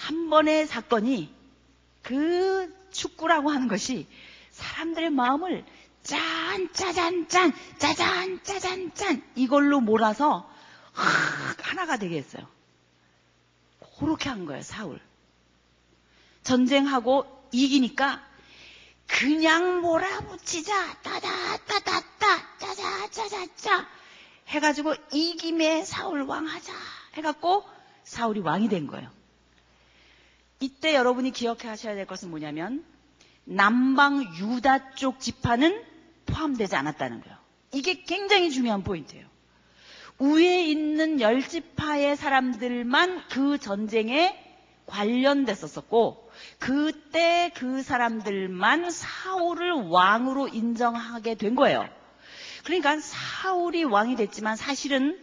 한 0.02 0.30
번의 0.30 0.66
사건이 0.66 1.32
그 2.02 2.74
축구라고 2.90 3.52
하는 3.52 3.68
것이 3.68 4.08
사람들의 4.50 5.12
마음을 5.12 5.64
짠, 6.04 6.72
짜잔, 6.74 7.28
짠, 7.28 7.54
짜잔, 7.78 8.44
짜잔, 8.44 8.94
짠 8.94 9.24
이걸로 9.36 9.80
몰아서 9.80 10.50
하나가 10.94 11.98
되게 11.98 12.18
했어요. 12.18 12.48
그렇게 14.00 14.30
한 14.30 14.46
거예요, 14.46 14.62
사울. 14.64 15.00
전쟁하고 16.44 17.26
이기니까 17.52 18.24
그냥 19.08 19.82
몰아붙이자, 19.82 21.02
따다따다따, 21.02 22.58
짜자짜자짜 22.58 23.88
해가지고 24.48 24.96
이김에 25.12 25.84
사울 25.86 26.22
왕 26.24 26.48
하자 26.48 26.74
해갖고 27.14 27.64
사울이 28.04 28.40
왕이 28.40 28.70
된 28.70 28.88
거예요. 28.88 29.10
이때 30.60 30.96
여러분이 30.96 31.32
기억하셔야 31.32 31.96
될 31.96 32.06
것은 32.06 32.30
뭐냐면 32.30 32.86
남방 33.44 34.24
유다 34.38 34.96
쪽 34.96 35.20
지파는 35.20 35.91
포함되지 36.42 36.76
않았다는 36.76 37.22
거예요. 37.22 37.38
이게 37.74 38.04
굉장히 38.04 38.52
중요한 38.52 38.84
포인트예요. 38.84 39.26
위에 40.20 40.66
있는 40.66 41.20
열지파의 41.20 42.16
사람들만 42.16 43.28
그 43.30 43.58
전쟁에 43.58 44.38
관련됐었었고 44.88 46.30
그때 46.60 47.52
그 47.56 47.82
사람들만 47.82 48.92
사울을 48.92 49.72
왕으로 49.88 50.48
인정하게 50.50 51.36
된 51.36 51.56
거예요. 51.56 51.88
그러니까 52.64 53.00
사울이 53.00 53.84
왕이 53.84 54.16
됐지만 54.16 54.56
사실은 54.56 55.20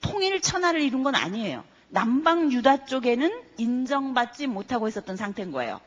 통일 0.00 0.40
천하를 0.40 0.80
이룬 0.80 1.02
건 1.02 1.14
아니에요. 1.14 1.64
남방 1.88 2.52
유다 2.52 2.84
쪽에는 2.84 3.30
인정받지 3.56 4.46
못하고 4.46 4.88
있었던 4.88 5.16
상태인 5.16 5.50
거예요. 5.50 5.80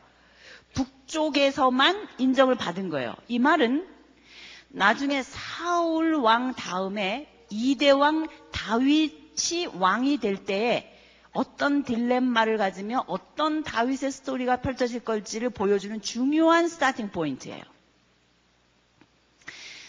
북쪽에서만 0.74 2.08
인정을 2.18 2.56
받은 2.56 2.90
거예요. 2.90 3.16
이 3.28 3.40
말은 3.40 3.88
나중에 4.72 5.22
사울 5.24 6.16
왕 6.16 6.54
다음에 6.54 7.28
이대왕 7.50 8.28
다윗이 8.52 9.68
왕이 9.74 10.18
될 10.18 10.46
때에 10.46 10.88
어떤 11.34 11.84
딜레마를 11.84 12.58
가지며 12.58 13.06
어떤 13.08 13.64
다윗의 13.64 14.12
스토리가 14.12 14.58
펼쳐질 14.62 15.02
걸지를 15.02 15.50
보여주는 15.50 16.02
중요한 16.02 16.68
스타팅 16.68 17.12
포인트예요. 17.12 17.64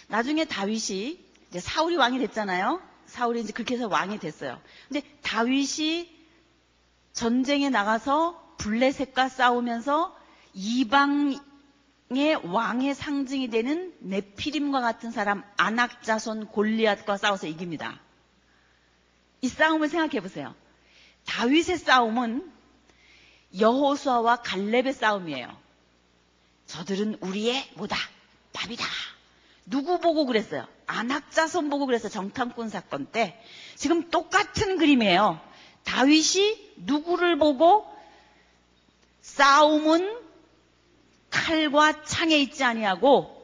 나중에 0.09 0.45
다윗이 0.45 1.19
이제 1.49 1.61
사울이 1.61 1.97
왕이 1.97 2.19
됐잖아요. 2.19 2.81
사울이 3.07 3.41
이제 3.41 3.53
그렇게 3.53 3.75
해서 3.75 3.89
왕이 3.89 4.19
됐어요. 4.19 4.61
근데 4.89 5.03
다윗이 5.23 6.11
전쟁에 7.13 7.69
나가서 7.71 8.57
블레셋과 8.59 9.29
싸우면서 9.29 10.17
이방 10.55 11.39
의 12.17 12.35
왕의 12.35 12.95
상징이 12.95 13.49
되는 13.49 13.95
네피림과 14.01 14.81
같은 14.81 15.11
사람 15.11 15.45
아낙자손 15.57 16.47
골리앗과 16.47 17.17
싸워서 17.17 17.47
이깁니다. 17.47 18.01
이 19.41 19.49
싸움을 19.49 19.89
생각해 19.89 20.21
보세요. 20.21 20.55
다윗의 21.27 21.79
싸움은 21.79 22.51
여호수아와 23.59 24.37
갈렙의 24.37 24.93
싸움이에요. 24.93 25.57
저들은 26.67 27.19
우리의 27.21 27.71
뭐다? 27.75 27.97
밥이다. 28.53 28.85
누구 29.67 30.01
보고 30.01 30.27
그랬어요? 30.27 30.67
안악자손 30.87 31.71
보고 31.71 31.87
그랬어요. 31.87 32.11
정탐꾼 32.11 32.69
사건 32.69 33.07
때. 33.07 33.41
지금 33.77 34.11
똑같은 34.11 34.79
그림이에요. 34.79 35.41
다윗이 35.85 36.75
누구를 36.77 37.39
보고 37.39 37.87
싸움은 39.21 40.22
칼과 41.33 42.05
창에 42.05 42.39
있지 42.39 42.63
아니하고 42.63 43.43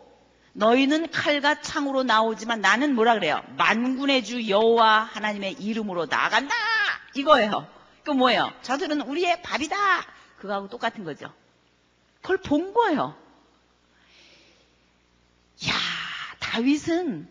너희는 0.53 1.11
칼과 1.11 1.61
창으로 1.61 2.05
나오지만 2.05 2.61
나는 2.61 2.95
뭐라 2.95 3.15
그래요? 3.15 3.43
만군의 3.57 4.25
주 4.25 4.49
여호와 4.49 5.01
하나님의 5.05 5.55
이름으로 5.55 6.07
나간다. 6.07 6.55
이거예요. 7.15 7.67
그 8.05 8.11
뭐예요? 8.11 8.53
저들은 8.63 9.01
우리의 9.01 9.43
밥이다. 9.43 9.77
그거하고 10.39 10.69
똑같은 10.69 11.05
거죠. 11.05 11.33
그걸 12.21 12.39
본 12.39 12.73
거예요. 12.73 13.17
야, 15.69 15.73
다윗은 16.39 17.29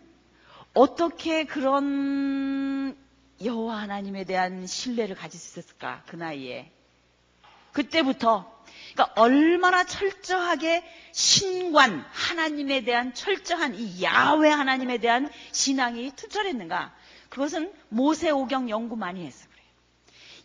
어떻게 0.74 1.44
그런 1.44 2.96
여호와 3.42 3.78
하나님에 3.78 4.24
대한 4.24 4.66
신뢰를 4.66 5.14
가질 5.16 5.38
수 5.38 5.60
있었을까? 5.60 6.02
그 6.06 6.16
나이에. 6.16 6.70
그때부터 7.72 8.57
그러니까 8.98 9.12
얼마나 9.14 9.84
철저하게 9.84 10.82
신관 11.12 12.04
하나님에 12.10 12.82
대한 12.82 13.14
철저한 13.14 13.76
이 13.76 14.02
야훼 14.02 14.50
하나님에 14.50 14.98
대한 14.98 15.30
신앙이 15.52 16.10
투철했는가? 16.16 16.92
그것은 17.28 17.72
모세오경 17.90 18.68
연구 18.70 18.96
많이 18.96 19.24
했어 19.24 19.46
그래요. 19.48 19.66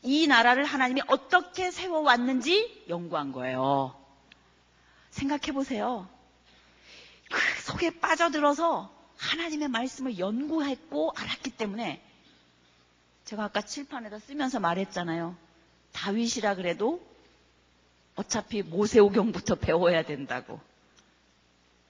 이 0.04 0.28
나라를 0.28 0.66
하나님이 0.66 1.02
어떻게 1.08 1.72
세워왔는지 1.72 2.86
연구한 2.90 3.32
거예요. 3.32 4.00
생각해 5.10 5.52
보세요. 5.52 6.08
그 7.32 7.62
속에 7.64 8.00
빠져들어서 8.00 8.94
하나님의 9.18 9.70
말씀을 9.70 10.20
연구했고 10.20 11.14
알았기 11.16 11.52
때문에 11.52 12.04
제가 13.26 13.46
아까 13.46 13.62
칠판에다 13.62 14.20
쓰면서 14.20 14.60
말했잖아요. 14.60 15.36
다윗이라 15.94 16.54
그래도 16.56 17.13
어차피 18.16 18.62
모세오경부터 18.62 19.56
배워야 19.56 20.04
된다고. 20.04 20.60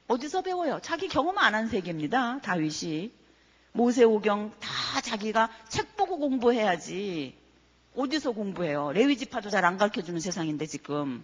어디서 0.07 0.41
배워요? 0.41 0.79
자기 0.81 1.07
경험 1.07 1.37
안 1.37 1.53
한 1.55 1.67
세계입니다. 1.67 2.39
다윗이. 2.41 3.11
모세오경 3.73 4.53
다 4.59 5.01
자기가 5.01 5.49
책 5.69 5.95
보고 5.97 6.17
공부해야지. 6.19 7.35
어디서 7.95 8.31
공부해요? 8.31 8.91
레위지파도 8.91 9.49
잘 9.49 9.65
안 9.65 9.77
가르쳐주는 9.77 10.19
세상인데 10.19 10.65
지금. 10.67 11.23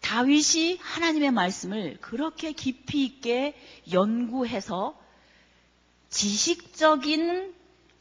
다윗이 0.00 0.78
하나님의 0.80 1.30
말씀을 1.30 1.98
그렇게 2.00 2.52
깊이 2.52 3.04
있게 3.04 3.54
연구해서 3.92 4.98
지식적인 6.10 7.54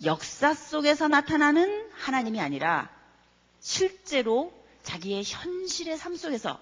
역사 0.03 0.53
속에서 0.53 1.07
나타나는 1.07 1.89
하나님이 1.93 2.39
아니라 2.41 2.89
실제로 3.61 4.51
자기의 4.83 5.23
현실의 5.25 5.97
삶 5.97 6.15
속에서 6.15 6.59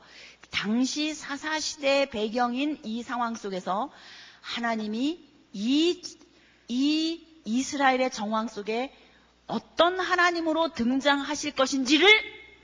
당시 0.52 1.14
사사시대의 1.14 2.10
배경인 2.10 2.80
이 2.84 3.04
상황 3.04 3.36
속에서 3.36 3.92
하나님이 4.42 5.20
이, 5.54 6.02
이 6.68 7.26
이스라엘의 7.46 8.12
정황 8.12 8.48
속에 8.48 8.94
어떤 9.48 10.00
하나님으로 10.00 10.74
등장하실 10.74 11.56
것인지를 11.56 12.08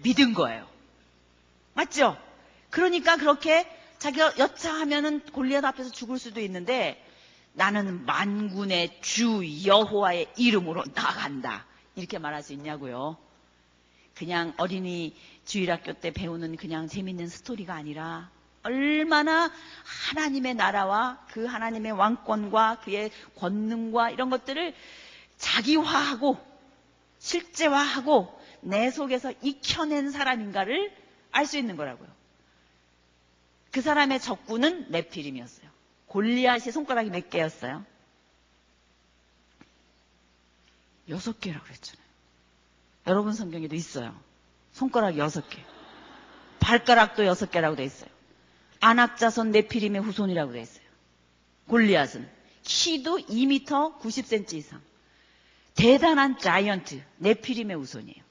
믿은 0.04 0.34
거예요. 0.34 0.68
맞죠? 1.74 2.18
그러니까 2.70 3.18
그렇게 3.18 3.68
자기가 3.98 4.38
여차하면은 4.38 5.22
골리앗 5.32 5.66
앞에서 5.66 5.92
죽을 5.92 6.20
수도 6.20 6.42
있는데 6.42 7.04
나는 7.54 8.06
만군의 8.06 9.02
주 9.02 9.42
여호와의 9.66 10.28
이름으로 10.38 10.84
나간다. 10.94 11.66
이렇게 11.96 12.20
말할 12.20 12.44
수 12.44 12.54
있냐고요. 12.54 13.18
그냥 14.16 14.54
어린이 14.58 15.16
주일학교 15.46 15.94
때 15.94 16.12
배우는 16.12 16.56
그냥 16.56 16.88
재밌는 16.88 17.28
스토리가 17.28 17.74
아니라 17.74 18.30
얼마나 18.64 19.52
하나님의 19.84 20.56
나라와 20.56 21.24
그 21.30 21.46
하나님의 21.46 21.92
왕권과 21.92 22.80
그의 22.84 23.12
권능과 23.36 24.10
이런 24.10 24.30
것들을 24.30 24.74
자기화하고 25.38 26.38
실제화하고 27.20 28.42
내 28.62 28.90
속에서 28.90 29.32
익혀낸 29.42 30.12
사람인가를 30.12 30.92
알 31.32 31.46
수 31.46 31.58
있는 31.58 31.76
거라고요. 31.76 32.10
그 33.72 33.82
사람의 33.82 34.22
적군은 34.22 34.90
네피림이었어요. 34.90 35.70
골리앗이 36.08 36.72
손가락이 36.72 37.10
몇 37.10 37.30
개였어요? 37.30 37.86
여섯 41.10 41.40
개라고 41.40 41.66
그랬잖아요. 41.66 42.05
여러분 43.08 43.34
성경에도 43.34 43.76
있어요. 43.76 44.16
손가락 44.72 45.18
여섯 45.18 45.48
개. 45.50 45.64
발가락도 46.60 47.26
여섯 47.26 47.52
개라고 47.52 47.76
돼 47.76 47.84
있어요. 47.84 48.10
안악자손 48.80 49.52
네피림의 49.52 50.02
후손이라고 50.02 50.54
돼 50.54 50.62
있어요. 50.62 50.86
골리앗은 51.68 52.28
키도 52.64 53.20
2m 53.20 54.00
90cm 54.00 54.54
이상. 54.54 54.82
대단한 55.76 56.38
자이언트 56.40 57.02
네피림의 57.18 57.78
후손이에요. 57.78 58.24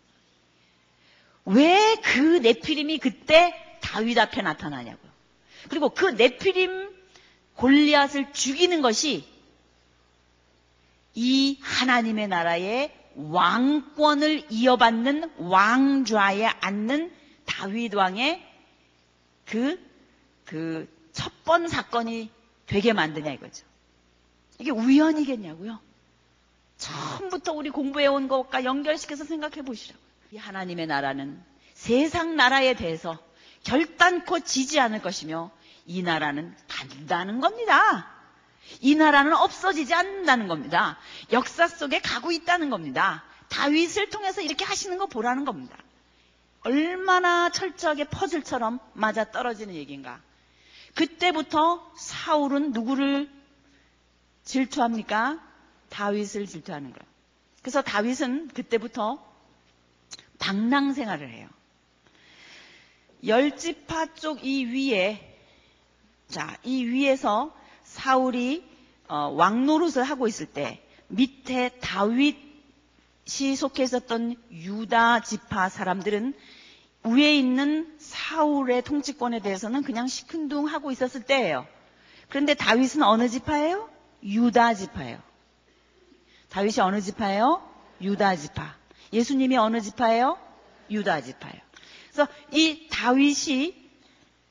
왜 1.46 1.94
그 2.04 2.18
네피림이 2.38 2.98
그때 2.98 3.52
다윗 3.80 4.18
앞에 4.18 4.42
나타나냐고요. 4.42 5.10
그리고 5.68 5.88
그 5.90 6.06
네피림 6.06 6.90
골리앗을 7.56 8.32
죽이는 8.32 8.82
것이 8.82 9.26
이 11.14 11.58
하나님의 11.62 12.28
나라의 12.28 12.92
왕권을 13.16 14.46
이어받는 14.50 15.32
왕좌에 15.38 16.46
앉는 16.46 17.12
다윗 17.46 17.94
왕의 17.94 18.42
그, 19.46 19.78
그 20.44 20.94
첫 21.14 21.44
번 21.44 21.68
사건이 21.68 22.30
되게 22.66 22.92
만드냐 22.92 23.32
이거죠. 23.32 23.64
이게 24.58 24.70
우연이겠냐고요? 24.70 25.78
처음부터 26.76 27.52
우리 27.52 27.70
공부해온 27.70 28.28
것과 28.28 28.64
연결시켜서 28.64 29.24
생각해 29.24 29.62
보시라고요. 29.62 30.04
이 30.32 30.36
하나님의 30.36 30.86
나라는 30.86 31.40
세상 31.74 32.36
나라에 32.36 32.74
대해서 32.74 33.18
결단코 33.62 34.40
지지 34.40 34.80
않을 34.80 35.00
것이며 35.02 35.50
이 35.86 36.02
나라는 36.02 36.54
간다는 36.68 37.40
겁니다. 37.40 38.13
이 38.80 38.94
나라는 38.94 39.34
없어지지 39.34 39.94
않는다는 39.94 40.48
겁니다. 40.48 40.98
역사 41.32 41.68
속에 41.68 42.00
가고 42.00 42.32
있다는 42.32 42.70
겁니다. 42.70 43.24
다윗을 43.48 44.10
통해서 44.10 44.40
이렇게 44.40 44.64
하시는 44.64 44.98
거 44.98 45.06
보라는 45.06 45.44
겁니다. 45.44 45.76
얼마나 46.62 47.50
철저하게 47.50 48.04
퍼즐처럼 48.04 48.80
맞아 48.94 49.30
떨어지는 49.30 49.74
얘기인가. 49.74 50.20
그때부터 50.94 51.92
사울은 51.96 52.72
누구를 52.72 53.30
질투합니까? 54.44 55.40
다윗을 55.90 56.46
질투하는 56.46 56.92
거예요. 56.92 57.14
그래서 57.62 57.82
다윗은 57.82 58.48
그때부터 58.48 59.24
방랑 60.38 60.92
생활을 60.92 61.30
해요. 61.30 61.48
열지파 63.26 64.14
쪽 64.14 64.44
이 64.44 64.66
위에 64.66 65.30
자, 66.28 66.56
이 66.64 66.84
위에서 66.84 67.54
사울이 67.84 68.64
어, 69.08 69.28
왕 69.28 69.66
노릇을 69.66 70.02
하고 70.02 70.26
있을 70.26 70.46
때 70.46 70.82
밑에 71.08 71.70
다윗이 71.80 73.56
속해 73.56 73.82
있었던 73.84 74.36
유다 74.50 75.20
지파 75.20 75.68
사람들은 75.68 76.34
위에 77.04 77.36
있는 77.36 77.94
사울의 77.98 78.82
통치권에 78.82 79.40
대해서는 79.40 79.82
그냥 79.82 80.06
시큰둥 80.06 80.66
하고 80.66 80.90
있었을 80.90 81.22
때예요. 81.22 81.66
그런데 82.30 82.54
다윗은 82.54 83.02
어느 83.02 83.28
지파예요? 83.28 83.90
유다 84.22 84.74
지파예요. 84.74 85.18
다윗이 86.48 86.80
어느 86.80 87.00
지파예요? 87.00 87.62
유다 88.00 88.36
지파. 88.36 88.74
예수님이 89.12 89.58
어느 89.58 89.80
지파예요? 89.80 90.38
유다 90.90 91.20
지파예요. 91.20 91.60
그래서 92.10 92.30
이 92.52 92.88
다윗이 92.90 93.83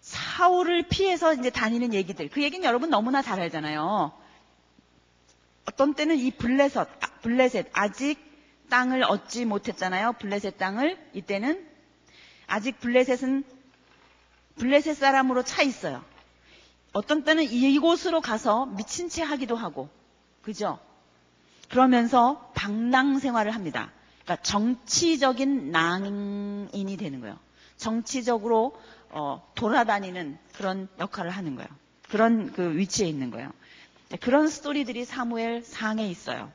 사울을 0.04 0.84
피해서 0.90 1.34
이제 1.34 1.50
다니는 1.50 1.94
얘기들. 1.94 2.30
그 2.30 2.44
얘기는 2.44 2.64
여러분 2.66 2.90
너무나 2.90 3.22
잘 3.22 3.40
알잖아요. 3.40 4.12
어떤 5.66 5.94
때는 5.94 6.18
이 6.18 6.30
블레셋, 6.32 6.88
아, 7.02 7.08
블레셋 7.22 7.70
아직 7.72 8.20
땅을 8.70 9.04
얻지 9.04 9.46
못했잖아요. 9.46 10.14
블레셋 10.20 10.58
땅을 10.58 11.00
이때는 11.14 11.66
아직 12.48 12.80
블레셋은 12.82 13.46
블레셋 14.58 14.98
사람으로 14.98 15.44
차 15.44 15.64
있어요. 15.64 16.04
어떤 16.92 17.24
때는 17.24 17.44
이곳으로 17.44 18.20
가서 18.20 18.66
미친 18.66 19.08
채 19.08 19.24
하기도 19.24 19.56
하고, 19.56 19.90
그죠? 20.42 20.80
그러면서 21.70 22.52
방랑 22.56 23.20
생활을 23.20 23.56
합니다. 23.56 23.92
그러니까 24.24 24.44
정치적인 24.44 25.72
낭인이 25.72 26.98
되는 26.98 27.22
거예요. 27.22 27.40
정치적으로 27.78 28.80
어, 29.10 29.48
돌아다니는 29.56 30.38
그런 30.54 30.88
역할을 31.00 31.32
하는 31.32 31.56
거예요. 31.56 31.70
그런 32.10 32.52
그 32.52 32.76
위치에 32.78 33.08
있는 33.08 33.32
거예요. 33.32 33.52
그런 34.22 34.48
스토리들이 34.48 35.06
사무엘 35.06 35.64
상에 35.64 36.08
있어요. 36.08 36.52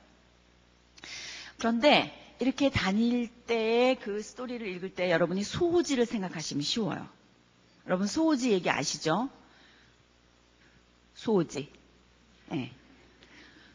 그런데 1.58 2.14
이렇게 2.40 2.70
다닐 2.70 3.28
때의 3.28 3.96
그 3.96 4.22
스토리를 4.22 4.66
읽을 4.66 4.94
때 4.94 5.10
여러분이 5.10 5.42
수호지를 5.42 6.06
생각하시면 6.06 6.62
쉬워요. 6.62 7.08
여러분 7.86 8.06
수호지 8.06 8.52
얘기 8.52 8.70
아시죠? 8.70 9.28
수호지. 11.14 11.72
네. 12.50 12.72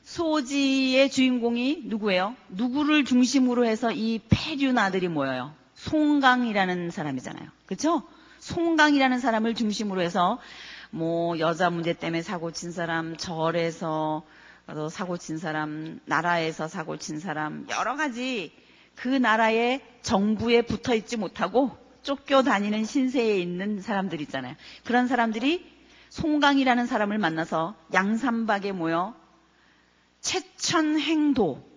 소호지의 0.03 1.09
주인공이 1.09 1.83
누구예요? 1.85 2.35
누구를 2.49 3.05
중심으로 3.05 3.65
해서 3.65 3.91
이 3.91 4.19
폐륜아들이 4.29 5.07
모여요? 5.07 5.53
송강이라는 5.83 6.91
사람이잖아요. 6.91 7.49
그렇죠? 7.65 8.03
송강이라는 8.39 9.19
사람을 9.19 9.53
중심으로 9.53 10.01
해서 10.01 10.39
뭐 10.91 11.37
여자 11.39 11.69
문제 11.69 11.93
때문에 11.93 12.21
사고 12.21 12.51
친 12.51 12.71
사람, 12.71 13.17
절에서 13.17 14.23
사고 14.89 15.17
친 15.17 15.37
사람, 15.37 15.99
나라에서 16.05 16.67
사고 16.67 16.97
친 16.97 17.19
사람, 17.19 17.67
여러 17.69 17.95
가지 17.95 18.53
그 18.95 19.09
나라의 19.09 19.81
정부에 20.01 20.61
붙어 20.61 20.95
있지 20.95 21.17
못하고 21.17 21.77
쫓겨 22.01 22.43
다니는 22.43 22.85
신세에 22.85 23.39
있는 23.39 23.81
사람들 23.81 24.21
있잖아요. 24.21 24.55
그런 24.85 25.07
사람들이 25.07 25.69
송강이라는 26.09 26.85
사람을 26.85 27.17
만나서 27.17 27.75
양산박에 27.93 28.71
모여 28.71 29.15
채천행도 30.21 31.67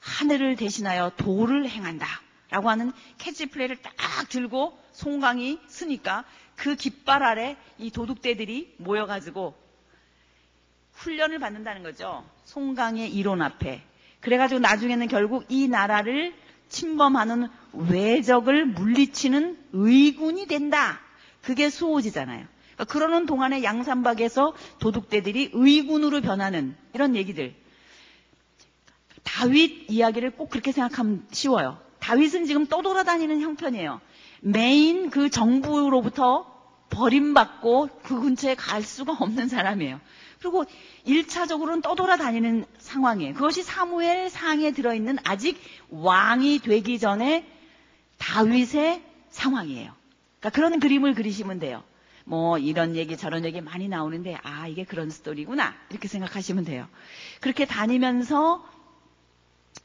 하늘을 0.00 0.56
대신하여 0.56 1.12
도를 1.16 1.68
행한다. 1.70 2.25
라고 2.56 2.70
하는 2.70 2.90
캐치플레이를 3.18 3.76
딱 3.82 4.28
들고 4.30 4.78
송강이 4.92 5.60
쓰니까 5.66 6.24
그 6.54 6.74
깃발 6.74 7.22
아래 7.22 7.58
이 7.76 7.90
도둑대들이 7.90 8.76
모여가지고 8.78 9.54
훈련을 10.92 11.38
받는다는 11.38 11.82
거죠. 11.82 12.24
송강의 12.44 13.12
이론 13.12 13.42
앞에. 13.42 13.82
그래가지고 14.20 14.60
나중에는 14.60 15.06
결국 15.08 15.44
이 15.50 15.68
나라를 15.68 16.34
침범하는 16.70 17.48
외적을 17.74 18.64
물리치는 18.64 19.58
의군이 19.72 20.46
된다. 20.46 20.98
그게 21.42 21.68
수호지잖아요. 21.68 22.46
그러니까 22.72 22.84
그러는 22.90 23.26
동안에 23.26 23.62
양산박에서 23.64 24.54
도둑대들이 24.78 25.50
의군으로 25.52 26.22
변하는 26.22 26.74
이런 26.94 27.16
얘기들. 27.16 27.54
다윗 29.24 29.90
이야기를 29.90 30.30
꼭 30.30 30.48
그렇게 30.48 30.72
생각하면 30.72 31.26
쉬워요. 31.32 31.84
다윗은 32.06 32.46
지금 32.46 32.66
떠돌아다니는 32.66 33.40
형편이에요. 33.40 34.00
메인 34.40 35.10
그 35.10 35.28
정부로부터 35.28 36.46
버림받고 36.88 37.88
그 38.04 38.20
근처에 38.20 38.54
갈 38.54 38.84
수가 38.84 39.14
없는 39.18 39.48
사람이에요. 39.48 40.00
그리고 40.38 40.64
1차적으로는 41.04 41.82
떠돌아다니는 41.82 42.64
상황이에요. 42.78 43.34
그것이 43.34 43.64
사무엘 43.64 44.30
상에 44.30 44.70
들어있는 44.70 45.18
아직 45.24 45.60
왕이 45.90 46.60
되기 46.60 47.00
전에 47.00 47.44
다윗의 48.18 49.02
상황이에요. 49.30 49.92
그러니까 50.38 50.50
그런 50.50 50.78
그림을 50.78 51.14
그리시면 51.14 51.58
돼요. 51.58 51.82
뭐 52.24 52.56
이런 52.58 52.94
얘기 52.94 53.16
저런 53.16 53.44
얘기 53.44 53.60
많이 53.60 53.88
나오는데 53.88 54.38
아 54.44 54.68
이게 54.68 54.84
그런 54.84 55.10
스토리구나 55.10 55.74
이렇게 55.90 56.06
생각하시면 56.06 56.64
돼요. 56.66 56.86
그렇게 57.40 57.64
다니면서 57.64 58.64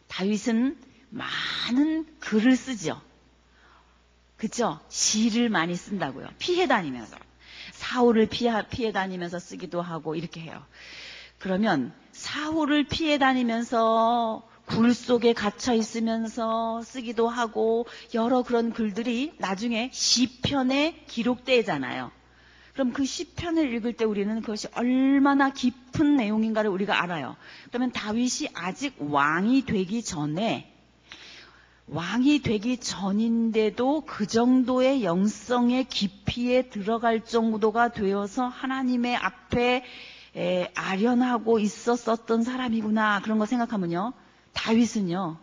다윗은 0.08 0.90
많은 1.12 2.08
글을 2.19 2.56
쓰죠. 2.56 3.00
그죠? 4.38 4.80
시를 4.89 5.50
많이 5.50 5.76
쓴다고요. 5.76 6.28
피해 6.39 6.67
다니면서. 6.67 7.15
사울을 7.74 8.28
피해, 8.28 8.67
피해 8.69 8.91
다니면서 8.91 9.39
쓰기도 9.39 9.82
하고 9.82 10.15
이렇게 10.15 10.41
해요. 10.41 10.63
그러면 11.38 11.93
사울을 12.12 12.86
피해 12.86 13.17
다니면서 13.17 14.47
굴 14.65 14.93
속에 14.93 15.34
갇혀 15.34 15.74
있으면서 15.74 16.82
쓰기도 16.84 17.28
하고 17.28 17.86
여러 18.13 18.41
그런 18.41 18.71
글들이 18.71 19.34
나중에 19.38 19.89
시편에 19.91 21.04
기록되잖아요. 21.08 22.12
그럼 22.74 22.93
그 22.93 23.04
시편을 23.06 23.74
읽을 23.74 23.93
때 23.93 24.06
우리는 24.06 24.39
그것이 24.41 24.67
얼마나 24.74 25.52
깊은 25.52 26.15
내용인가를 26.15 26.69
우리가 26.69 27.04
알아요. 27.04 27.36
그러면 27.67 27.91
다윗이 27.91 28.50
아직 28.54 28.95
왕이 29.00 29.65
되기 29.65 30.04
전에 30.04 30.71
왕이 31.91 32.39
되기 32.41 32.77
전인데도 32.77 34.06
그 34.06 34.25
정도의 34.25 35.04
영성의 35.04 35.89
깊이에 35.89 36.69
들어갈 36.69 37.25
정도가 37.25 37.89
되어서 37.91 38.47
하나님의 38.47 39.17
앞에 39.17 39.84
아련하고 40.73 41.60
있었었던 41.60 42.43
사람이구나 42.43 43.19
그런 43.23 43.39
거 43.39 43.45
생각하면요 43.45 44.13
다윗은요 44.54 45.38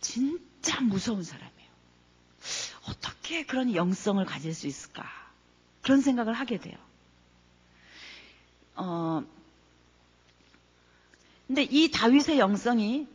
진짜 0.00 0.80
무서운 0.80 1.24
사람이에요. 1.24 1.70
어떻게 2.88 3.44
그런 3.44 3.74
영성을 3.74 4.24
가질 4.24 4.54
수 4.54 4.68
있을까 4.68 5.04
그런 5.82 6.00
생각을 6.00 6.34
하게 6.34 6.58
돼요. 6.58 6.76
어, 8.76 9.24
근데 11.48 11.62
이 11.64 11.90
다윗의 11.90 12.38
영성이 12.38 13.08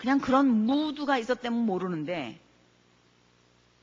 그냥 0.00 0.18
그런 0.18 0.46
무드가 0.64 1.18
있었다면 1.18 1.66
모르는데 1.66 2.40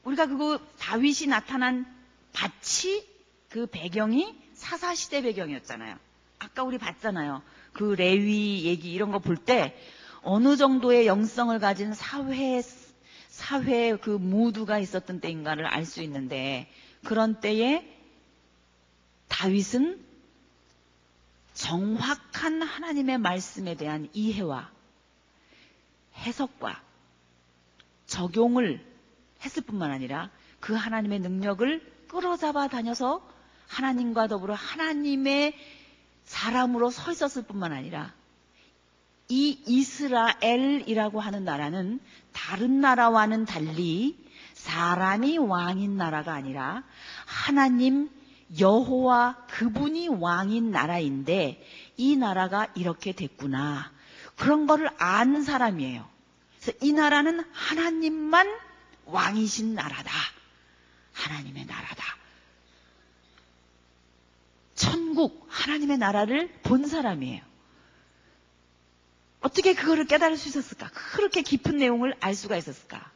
우리가 0.04 0.26
그거 0.26 0.60
다윗이 0.80 1.28
나타난 1.30 1.86
밭이 2.34 3.06
그 3.50 3.68
배경이 3.68 4.36
사사시대 4.56 5.22
배경이었잖아요. 5.22 5.96
아까 6.40 6.64
우리 6.64 6.80
봤잖아요. 6.80 7.44
그 7.72 7.94
레위 7.94 8.64
얘기 8.66 8.92
이런 8.94 9.12
거 9.12 9.20
볼 9.20 9.38
때 9.38 9.78
어느 10.24 10.58
정도의 10.58 11.06
영성을 11.06 11.58
가진 11.60 11.94
사회 11.94 12.64
사회 13.30 13.96
그 13.96 14.10
무드가 14.10 14.80
있었던 14.80 15.20
때인가를 15.20 15.68
알 15.68 15.86
수 15.86 16.02
있는데 16.02 16.68
그런 17.06 17.40
때에 17.40 17.88
다윗은 19.28 20.04
정확한 21.54 22.64
하나님의 22.64 23.20
말씀에 23.20 23.76
대한 23.76 24.10
이해와 24.14 24.77
해석과 26.18 26.82
적용을 28.06 28.86
했을 29.44 29.64
뿐만 29.64 29.92
아니라 29.92 30.30
그 30.60 30.74
하나님의 30.74 31.20
능력을 31.20 32.08
끌어잡아 32.08 32.68
다녀서 32.68 33.22
하나님과 33.68 34.28
더불어 34.28 34.54
하나님의 34.54 35.54
사람으로 36.24 36.90
서 36.90 37.12
있었을 37.12 37.44
뿐만 37.44 37.74
아니라 37.74 38.14
이 39.30 39.62
이스라엘이라고 39.66 41.20
하는 41.20 41.44
나라는 41.44 42.00
다른 42.32 42.80
나라와는 42.80 43.46
달리 43.46 44.18
사람이 44.54 45.38
왕인 45.38 45.98
나라가 45.98 46.34
아니라 46.34 46.84
하나님 47.26 48.10
여호와 48.60 49.46
그분이 49.50 50.08
왕인 50.08 50.72
나라인데 50.72 51.62
이 51.98 52.16
나라가 52.16 52.68
이렇게 52.76 53.12
됐구나. 53.12 53.92
그런 54.38 54.68
거를 54.68 54.90
아는 54.98 55.44
사람이에요. 55.44 56.08
그래서 56.62 56.78
이 56.82 56.94
나라는 56.94 57.44
하나님만 57.52 58.48
왕이신 59.06 59.74
나라다. 59.74 60.12
하나님의 61.14 61.66
나라다. 61.66 62.04
천국, 64.76 65.48
하나님의 65.50 65.98
나라를 65.98 66.54
본 66.62 66.88
사람이에요. 66.88 67.44
어떻게 69.42 69.74
그거를 69.74 70.06
깨달을 70.06 70.38
수 70.38 70.50
있었을까? 70.50 70.90
그렇게 70.92 71.42
깊은 71.42 71.78
내용을 71.78 72.16
알 72.20 72.36
수가 72.36 72.58
있었을까? 72.58 73.12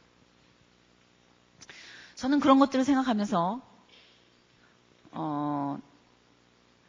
저는 2.16 2.40
그런 2.40 2.58
것들을 2.58 2.84
생각하면서, 2.84 3.60
어, 5.12 5.78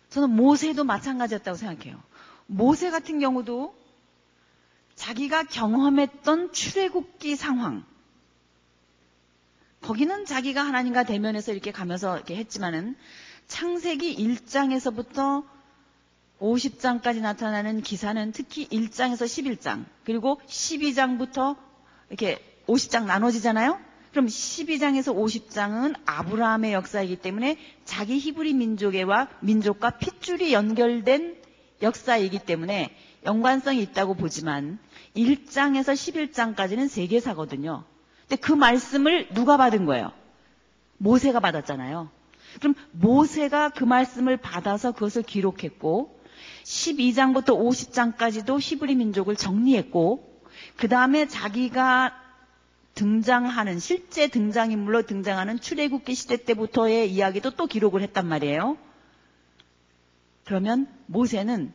저는 0.09 0.29
모세도 0.31 0.83
마찬가지였다고 0.83 1.57
생각해요. 1.57 2.01
모세 2.47 2.89
같은 2.89 3.19
경우도 3.19 3.82
자기가 4.95 5.43
경험했던 5.43 6.51
출애굽기 6.53 7.35
상황. 7.35 7.83
거기는 9.81 10.25
자기가 10.25 10.61
하나님과 10.63 11.03
대면해서 11.03 11.51
이렇게 11.51 11.71
가면서 11.71 12.15
이렇게 12.15 12.35
했지만은 12.35 12.95
창세기 13.47 14.15
1장에서부터 14.15 15.43
50장까지 16.39 17.21
나타나는 17.21 17.81
기사는 17.81 18.31
특히 18.31 18.67
1장에서 18.67 19.25
11장, 19.25 19.85
그리고 20.03 20.39
12장부터 20.47 21.57
이렇게 22.09 22.39
50장 22.67 23.05
나눠지잖아요? 23.05 23.79
그럼 24.11 24.27
12장에서 24.27 25.15
50장은 25.15 25.95
아브라함의 26.05 26.73
역사이기 26.73 27.17
때문에 27.17 27.57
자기 27.83 28.19
히브리 28.19 28.53
민족과 28.53 29.27
민족과 29.41 29.97
핏줄이 29.97 30.53
연결된 30.53 31.35
역사이기 31.81 32.39
때문에 32.39 32.95
연관성이 33.25 33.81
있다고 33.81 34.15
보지만 34.15 34.79
1장에서 35.15 35.93
11장까지는 35.93 36.87
세계사거든요. 36.87 37.83
근데 38.27 38.35
그 38.41 38.51
말씀을 38.51 39.29
누가 39.33 39.57
받은 39.57 39.85
거예요? 39.85 40.11
모세가 40.97 41.39
받았잖아요. 41.39 42.09
그럼 42.59 42.75
모세가 42.91 43.69
그 43.69 43.83
말씀을 43.83 44.37
받아서 44.37 44.91
그것을 44.91 45.23
기록했고 45.23 46.19
12장부터 46.63 47.49
50장까지도 47.57 48.59
히브리 48.59 48.95
민족을 48.95 49.35
정리했고 49.35 50.41
그 50.77 50.87
다음에 50.87 51.27
자기가 51.27 52.19
등장하는 52.95 53.79
실제 53.79 54.27
등장인물로 54.27 55.03
등장하는 55.03 55.59
출애굽기 55.59 56.13
시대 56.13 56.37
때부터의 56.37 57.11
이야기도 57.11 57.51
또 57.51 57.65
기록을 57.65 58.01
했단 58.03 58.27
말이에요. 58.27 58.77
그러면 60.45 60.87
모세는 61.07 61.73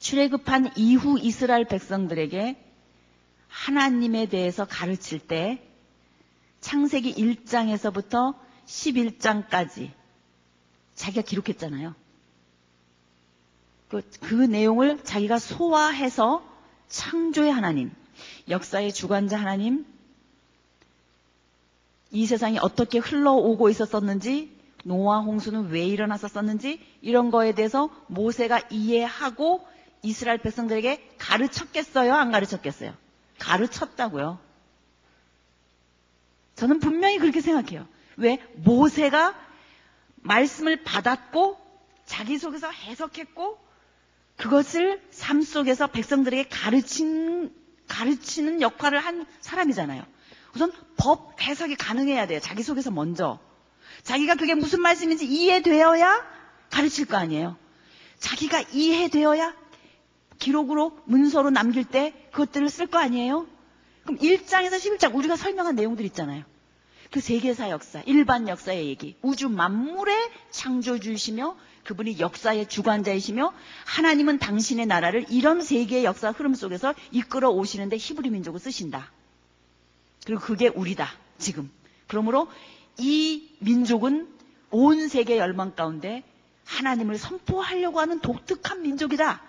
출애굽한 0.00 0.72
이후 0.76 1.18
이스라엘 1.20 1.66
백성들에게 1.66 2.56
하나님에 3.48 4.26
대해서 4.26 4.64
가르칠 4.64 5.20
때 5.20 5.62
창세기 6.60 7.14
1장에서부터 7.14 8.34
11장까지 8.66 9.90
자기가 10.94 11.22
기록했잖아요. 11.22 11.94
그, 13.88 14.02
그 14.20 14.34
내용을 14.34 15.02
자기가 15.02 15.38
소화해서 15.38 16.44
창조의 16.88 17.52
하나님, 17.52 17.92
역사의 18.48 18.92
주관자 18.92 19.38
하나님, 19.38 19.84
이 22.10 22.26
세상이 22.26 22.58
어떻게 22.58 22.98
흘러오고 22.98 23.68
있었었는지, 23.68 24.56
노아 24.84 25.20
홍수는 25.20 25.68
왜 25.70 25.84
일어났었었는지, 25.86 26.80
이런 27.02 27.30
거에 27.30 27.52
대해서 27.52 27.90
모세가 28.06 28.62
이해하고 28.70 29.66
이스라엘 30.02 30.38
백성들에게 30.38 31.14
가르쳤겠어요? 31.18 32.14
안 32.14 32.30
가르쳤겠어요? 32.30 32.94
가르쳤다고요. 33.38 34.38
저는 36.56 36.80
분명히 36.80 37.18
그렇게 37.18 37.40
생각해요. 37.40 37.86
왜? 38.16 38.38
모세가 38.54 39.34
말씀을 40.16 40.82
받았고 40.84 41.58
자기 42.04 42.38
속에서 42.38 42.70
해석했고 42.70 43.58
그것을 44.36 45.02
삶 45.10 45.42
속에서 45.42 45.86
백성들에게 45.86 46.48
가르친, 46.48 47.54
가르치는 47.88 48.60
역할을 48.62 48.98
한 48.98 49.26
사람이잖아요. 49.40 50.04
우선 50.54 50.72
법 50.96 51.40
해석이 51.40 51.76
가능해야 51.76 52.26
돼요. 52.26 52.40
자기 52.40 52.62
속에서 52.62 52.90
먼저. 52.90 53.38
자기가 54.02 54.34
그게 54.34 54.54
무슨 54.54 54.80
말씀인지 54.80 55.26
이해되어야 55.26 56.26
가르칠 56.70 57.06
거 57.06 57.16
아니에요. 57.16 57.56
자기가 58.18 58.62
이해되어야 58.72 59.54
기록으로 60.40 60.98
문서로 61.04 61.50
남길 61.50 61.84
때 61.84 62.12
그것들을 62.32 62.68
쓸 62.68 62.88
거 62.88 62.98
아니에요? 62.98 63.46
그럼 64.02 64.18
1장에서 64.18 64.72
11장 64.72 65.14
우리가 65.14 65.36
설명한 65.36 65.76
내용들 65.76 66.04
있잖아요. 66.06 66.42
그 67.10 67.20
세계사 67.20 67.70
역사, 67.70 68.02
일반 68.06 68.48
역사의 68.48 68.86
얘기, 68.86 69.16
우주 69.22 69.48
만물의 69.48 70.16
창조주이시며 70.50 71.56
그분이 71.84 72.20
역사의 72.20 72.68
주관자이시며 72.68 73.52
하나님은 73.84 74.38
당신의 74.38 74.86
나라를 74.86 75.26
이런 75.28 75.60
세계의 75.60 76.04
역사 76.04 76.30
흐름 76.30 76.54
속에서 76.54 76.94
이끌어 77.10 77.50
오시는데 77.50 77.96
히브리 77.96 78.30
민족을 78.30 78.60
쓰신다. 78.60 79.10
그리고 80.24 80.40
그게 80.40 80.68
우리다. 80.68 81.08
지금. 81.38 81.70
그러므로 82.06 82.48
이 82.98 83.48
민족은 83.60 84.28
온 84.70 85.08
세계 85.08 85.38
열망 85.38 85.74
가운데 85.74 86.22
하나님을 86.64 87.18
선포하려고 87.18 87.98
하는 87.98 88.20
독특한 88.20 88.82
민족이다. 88.82 89.42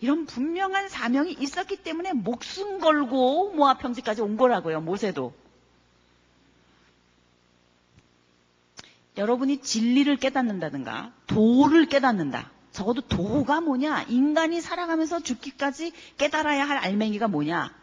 이런 0.00 0.26
분명한 0.26 0.88
사명이 0.88 1.32
있었기 1.32 1.78
때문에 1.82 2.12
목숨 2.12 2.78
걸고 2.78 3.52
모압 3.54 3.80
평지까지 3.80 4.22
온 4.22 4.36
거라고요. 4.36 4.80
모세도. 4.80 5.32
여러분이 9.16 9.62
진리를 9.62 10.16
깨닫는다든가 10.16 11.12
도를 11.26 11.86
깨닫는다. 11.86 12.50
적어도 12.70 13.00
도가 13.00 13.60
뭐냐? 13.60 14.04
인간이 14.04 14.60
살아가면서 14.60 15.20
죽기까지 15.20 15.92
깨달아야 16.16 16.68
할 16.68 16.78
알맹이가 16.78 17.26
뭐냐? 17.26 17.74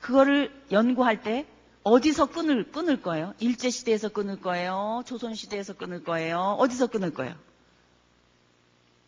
그거를 0.00 0.52
연구할 0.70 1.22
때 1.22 1.46
어디서 1.82 2.26
끊을 2.26 2.70
끊을 2.70 3.00
거예요? 3.00 3.32
일제 3.38 3.70
시대에서 3.70 4.10
끊을 4.10 4.40
거예요? 4.40 5.02
조선 5.06 5.34
시대에서 5.34 5.72
끊을 5.72 6.04
거예요? 6.04 6.56
어디서 6.58 6.88
끊을 6.88 7.14
거예요? 7.14 7.34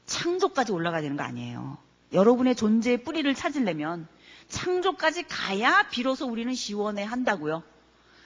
창조까지 0.06 0.72
올라가야 0.72 1.02
되는 1.02 1.16
거 1.16 1.22
아니에요. 1.22 1.76
여러분의 2.14 2.54
존재의 2.54 3.02
뿌리를 3.02 3.32
찾으려면 3.34 4.08
창조까지 4.48 5.24
가야 5.24 5.88
비로소 5.90 6.26
우리는 6.26 6.54
시원해 6.54 7.02
한다고요. 7.02 7.62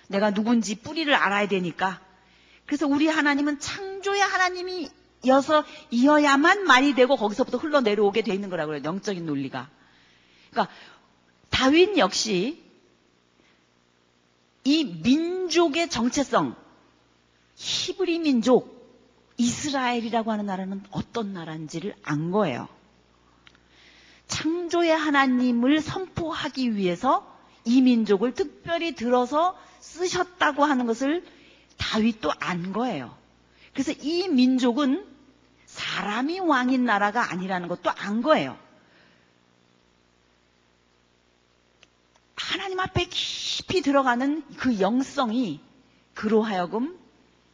내가 0.09 0.33
누군지 0.33 0.75
뿌리를 0.77 1.13
알아야 1.15 1.49
되니까 1.49 2.01
그래서 2.67 2.87
우리 2.87 3.09
하나님은 3.09 3.61
창조의 3.61 4.21
하나님이 4.21 4.91
이어서 5.25 5.65
이어야만 5.91 6.65
말이 6.65 6.95
되고 6.95 7.17
거기서부터 7.17 7.59
흘러내려오게 7.59 8.23
돼 8.23 8.33
있는 8.33 8.51
거라고요. 8.51 8.85
영적인 8.85 9.27
논리가. 9.27 9.69
그러니까 10.51 10.73
다윈 11.51 11.99
역시 11.99 12.63
이 14.65 14.85
민족의 15.03 15.89
정체성, 15.89 16.55
히브리 17.57 18.19
민족, 18.21 18.79
이스라엘이라고 19.39 20.31
하는 20.31 20.47
나라는 20.47 20.83
어떤 20.91 21.33
나라인지를 21.33 21.95
안 22.03 22.31
거예요. 22.31 22.69
창조의 24.39 24.97
하나님을 24.97 25.81
선포하기 25.81 26.77
위해서 26.77 27.37
이 27.65 27.83
민족을 27.83 28.35
특별히 28.35 28.95
들어서 28.95 29.59
쓰셨다고 29.81 30.65
하는 30.65 30.87
것을 30.87 31.27
다윗도 31.77 32.31
안 32.39 32.73
거예요. 32.73 33.17
그래서 33.73 33.91
이 34.01 34.29
민족은 34.29 35.05
사람이 35.67 36.39
왕인 36.39 36.85
나라가 36.85 37.33
아니라는 37.33 37.67
것도 37.67 37.91
안 37.91 38.23
거예요. 38.23 38.57
하나님 42.37 42.79
앞에 42.79 43.07
깊이 43.11 43.83
들어가는 43.83 44.45
그 44.57 44.79
영성이 44.79 45.61
그로 46.15 46.43
하여금 46.43 46.97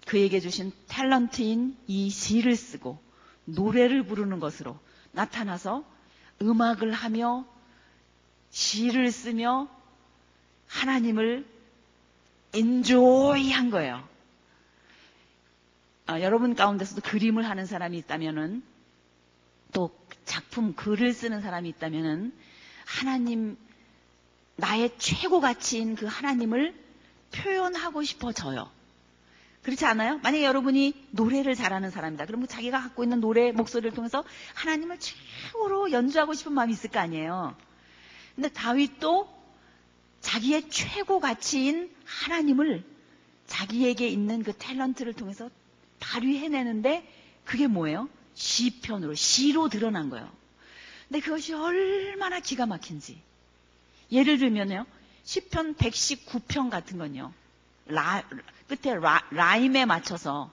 그에게 0.06 0.38
주신 0.38 0.70
탤런트인 0.88 1.76
이 1.86 2.10
시를 2.10 2.56
쓰고 2.56 2.98
노래를 3.46 4.06
부르는 4.06 4.38
것으로 4.38 4.78
나타나서 5.12 5.93
음악을 6.42 6.92
하며 6.92 7.44
시를 8.50 9.10
쓰며 9.10 9.68
하나님을 10.68 11.46
엔조이 12.54 13.50
한 13.50 13.70
거예요. 13.70 14.06
어, 16.08 16.20
여러분 16.20 16.54
가운데서도 16.54 17.00
그림을 17.02 17.48
하는 17.48 17.66
사람이 17.66 17.96
있다면은 17.98 18.62
또 19.72 19.90
작품 20.24 20.74
글을 20.74 21.12
쓰는 21.12 21.40
사람이 21.40 21.68
있다면은 21.70 22.32
하나님 22.84 23.56
나의 24.56 24.92
최고 24.98 25.40
가치인 25.40 25.96
그 25.96 26.06
하나님을 26.06 26.74
표현하고 27.32 28.02
싶어져요. 28.02 28.70
그렇지 29.64 29.86
않아요? 29.86 30.18
만약에 30.18 30.44
여러분이 30.44 30.92
노래를 31.10 31.54
잘하는 31.54 31.90
사람이다. 31.90 32.26
그러면 32.26 32.46
자기가 32.46 32.80
갖고 32.82 33.02
있는 33.02 33.20
노래 33.20 33.50
목소리를 33.50 33.92
통해서 33.92 34.22
하나님을 34.54 34.98
최고로 35.00 35.90
연주하고 35.90 36.34
싶은 36.34 36.52
마음이 36.52 36.72
있을 36.74 36.90
거 36.90 37.00
아니에요. 37.00 37.56
근데 38.34 38.50
다윗도 38.50 39.26
자기의 40.20 40.68
최고 40.68 41.18
가치인 41.18 41.90
하나님을 42.04 42.84
자기에게 43.46 44.06
있는 44.06 44.42
그 44.42 44.52
탤런트를 44.52 45.16
통해서 45.16 45.50
발휘해내는데 45.98 47.10
그게 47.44 47.66
뭐예요? 47.66 48.10
시편으로, 48.34 49.14
시로 49.14 49.70
드러난 49.70 50.10
거예요. 50.10 50.30
근데 51.08 51.20
그것이 51.20 51.54
얼마나 51.54 52.40
기가 52.40 52.66
막힌지. 52.66 53.18
예를 54.12 54.38
들면요. 54.38 54.84
시편 55.22 55.76
119편 55.76 56.68
같은 56.68 56.98
건요. 56.98 57.32
라, 57.86 58.22
끝에 58.68 58.94
라, 58.94 59.56
임에 59.56 59.84
맞춰서 59.84 60.50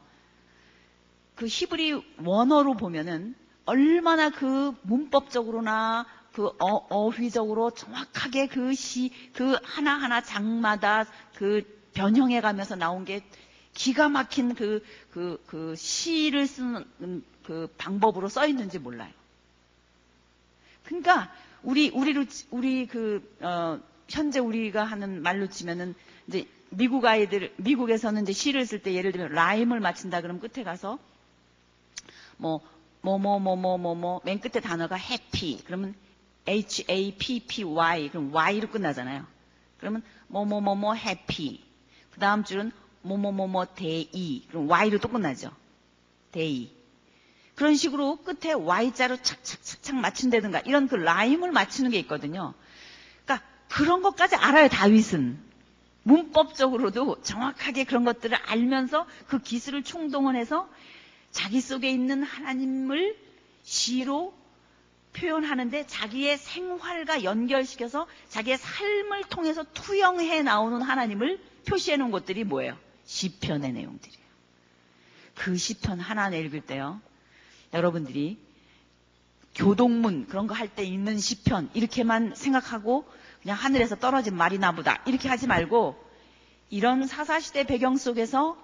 그 1.36 1.48
히브리 1.48 2.18
원어로 2.24 2.76
보면은 2.76 3.36
얼마나 3.66 4.30
그 4.30 4.74
문법적으로나 4.84 6.06
그 6.34 6.50
어, 6.60 7.10
휘적으로 7.10 7.72
정확하게 7.72 8.48
그 8.48 8.74
시, 8.74 9.12
그 9.34 9.58
하나하나 9.64 10.22
장마다 10.22 11.06
그 11.36 11.64
변형해 11.94 12.42
가면서 12.42 12.76
나온 12.76 13.06
게 13.06 13.24
기가 13.74 14.10
막힌 14.10 14.54
그, 14.56 14.84
그, 15.12 15.42
그 15.48 15.76
시를 15.76 16.48
쓰는 16.48 17.24
그 17.44 17.68
방법으로 17.78 18.30
써 18.30 18.48
있는지 18.48 18.80
몰라요. 18.80 19.12
그러니까, 20.84 21.34
우리, 21.64 21.90
우리로, 21.90 22.26
우리 22.50 22.88
그, 22.88 23.38
어, 23.42 23.80
현재 24.10 24.40
우리가 24.40 24.84
하는 24.84 25.22
말로 25.22 25.48
치면은 25.48 25.96
이제 26.28 26.48
미국 26.72 27.06
아이들, 27.06 27.54
미국에서는 27.58 28.24
이제 28.24 28.34
시를 28.34 28.66
쓸 28.66 28.82
때 28.82 28.94
예를 28.94 29.12
들면 29.12 29.34
라임을 29.34 29.80
맞춘다 29.80 30.22
그러면 30.22 30.42
끝에 30.42 30.64
가서 30.64 31.00
뭐, 32.38 32.62
뭐, 33.02 33.18
뭐, 33.20 33.40
뭐, 33.40 33.56
뭐, 33.56 33.78
뭐, 33.78 33.94
뭐, 33.96 34.22
맨 34.24 34.40
끝에 34.40 34.62
단어가 34.62 34.98
happy. 34.98 35.64
그러면 35.66 35.94
H-A-P-P-Y. 36.48 38.10
그럼 38.10 38.34
Y로 38.34 38.70
끝나잖아요. 38.70 39.26
그러면 39.80 40.02
뭐, 40.28 40.46
뭐, 40.46 40.62
뭐, 40.62 40.76
뭐, 40.76 40.96
happy. 40.96 41.62
그 42.12 42.20
다음 42.20 42.44
줄은 42.44 42.72
뭐 43.04 43.18
뭐 43.18 43.32
뭐 43.32 43.48
뭐 43.48 43.66
대이 43.66 44.46
그럼 44.50 44.70
Y로 44.70 45.00
또 45.00 45.10
끝나죠. 45.10 45.52
대이 46.32 46.72
그런 47.56 47.76
식으로 47.76 48.18
끝에 48.18 48.54
Y자로 48.54 49.18
착착착착 49.18 49.96
맞춘다든가 49.96 50.62
이런 50.62 50.88
그 50.88 50.96
라임을 50.96 51.52
맞추는 51.52 51.92
게 51.92 52.00
있거든요. 52.00 52.54
그러니까 53.26 53.46
그런 53.70 54.02
것까지 54.02 54.36
알아요 54.36 54.70
다윗은 54.70 55.51
문법적으로도 56.04 57.22
정확하게 57.22 57.84
그런 57.84 58.04
것들을 58.04 58.36
알면서 58.36 59.06
그 59.28 59.40
기술을 59.40 59.84
총동원해서 59.84 60.70
자기 61.32 61.62
속에 61.62 61.90
있는 61.90 62.24
하나님을 62.24 63.18
시로 63.64 64.34
표현하는데 65.14 65.88
자기의 65.88 66.38
생활과 66.38 67.24
연결시켜서 67.24 68.08
자기의 68.30 68.58
삶을 68.58 69.24
통해서 69.30 69.64
투영해 69.74 70.42
나오는 70.42 70.82
하나님을 70.82 71.40
표시해 71.68 71.98
놓은 71.98 72.12
것들이 72.12 72.44
뭐예요? 72.46 72.78
시편의 73.06 73.74
내용들이에요. 73.74 74.22
그 75.36 75.58
시편 75.58 76.00
하나 76.00 76.30
읽을 76.30 76.62
때요. 76.62 77.02
여러분들이 77.74 78.38
교동문 79.56 80.28
그런 80.28 80.48
거 80.48 80.54
할 80.54 80.70
때 80.70 80.84
있는 80.84 81.20
시편 81.20 81.72
이렇게만 81.74 82.36
생각하고 82.36 83.06
그냥 83.42 83.58
하늘에서 83.58 83.96
떨어진 83.96 84.36
말이나 84.36 84.72
보다 84.72 85.02
이렇게 85.06 85.28
하지 85.30 85.48
말고 85.48 85.96
이런 86.70 87.08
사사시대 87.08 87.66
배경 87.66 87.98
속에서 87.98 88.58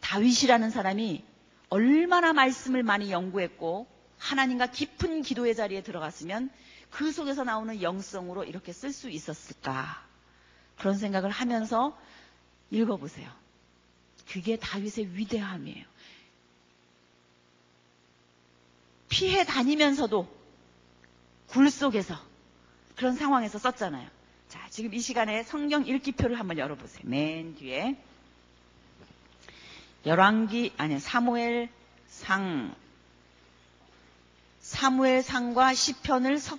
다윗이라는 0.00 0.70
사람이 0.70 1.24
얼마나 1.70 2.32
말씀을 2.32 2.82
많이 2.82 3.10
연구했고 3.10 3.86
하나님과 4.18 4.66
깊은 4.66 5.22
기도의 5.22 5.54
자리에 5.54 5.82
들어갔으면 5.82 6.50
그 6.90 7.12
속에서 7.12 7.44
나오는 7.44 7.82
영성으로 7.82 8.44
이렇게 8.44 8.72
쓸 8.72 8.92
수 8.92 9.10
있었을까 9.10 10.02
그런 10.76 10.96
생각을 10.96 11.30
하면서 11.30 11.98
읽어보세요. 12.70 13.30
그게 14.30 14.56
다윗의 14.56 15.16
위대함이에요. 15.16 15.84
피해 19.08 19.44
다니면서도 19.44 20.28
굴 21.48 21.70
속에서 21.70 22.14
그런 22.94 23.14
상황에서 23.14 23.58
썼잖아요. 23.58 24.17
자, 24.48 24.66
지금 24.70 24.94
이 24.94 25.00
시간에 25.00 25.42
성경 25.42 25.86
읽기표를 25.86 26.38
한번 26.38 26.58
열어보세요. 26.58 27.02
맨 27.04 27.54
뒤에 27.54 27.96
열왕기 30.06 30.72
아니 30.78 30.98
사무엘 30.98 31.68
상 32.06 32.74
사무엘 34.60 35.22
상과 35.22 35.74
시편을 35.74 36.38
섞 36.38 36.58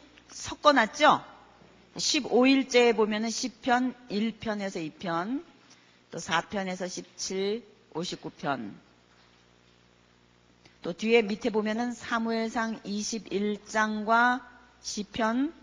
어 0.65 0.73
놨죠? 0.73 1.23
15일째에 1.95 2.95
보면은 2.95 3.29
시편 3.29 3.95
1편에서 4.09 4.99
2편, 4.99 5.43
또 6.11 6.17
4편에서 6.17 6.87
17, 6.87 7.63
59편. 7.93 8.73
또 10.81 10.93
뒤에 10.93 11.23
밑에 11.23 11.49
보면은 11.49 11.91
사무엘상 11.91 12.81
21장과 12.83 14.41
시편 14.81 15.53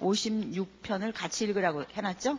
56편을 0.00 1.12
같이 1.14 1.44
읽으라고 1.44 1.84
해놨죠? 1.92 2.38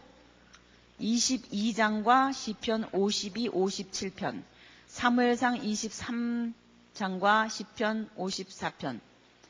22장과 1.00 2.34
시편 2.34 2.90
52, 2.92 3.50
57편, 3.50 4.44
사무엘상 4.88 5.60
23장과 5.62 7.50
시편 7.50 8.10
54편 8.18 9.00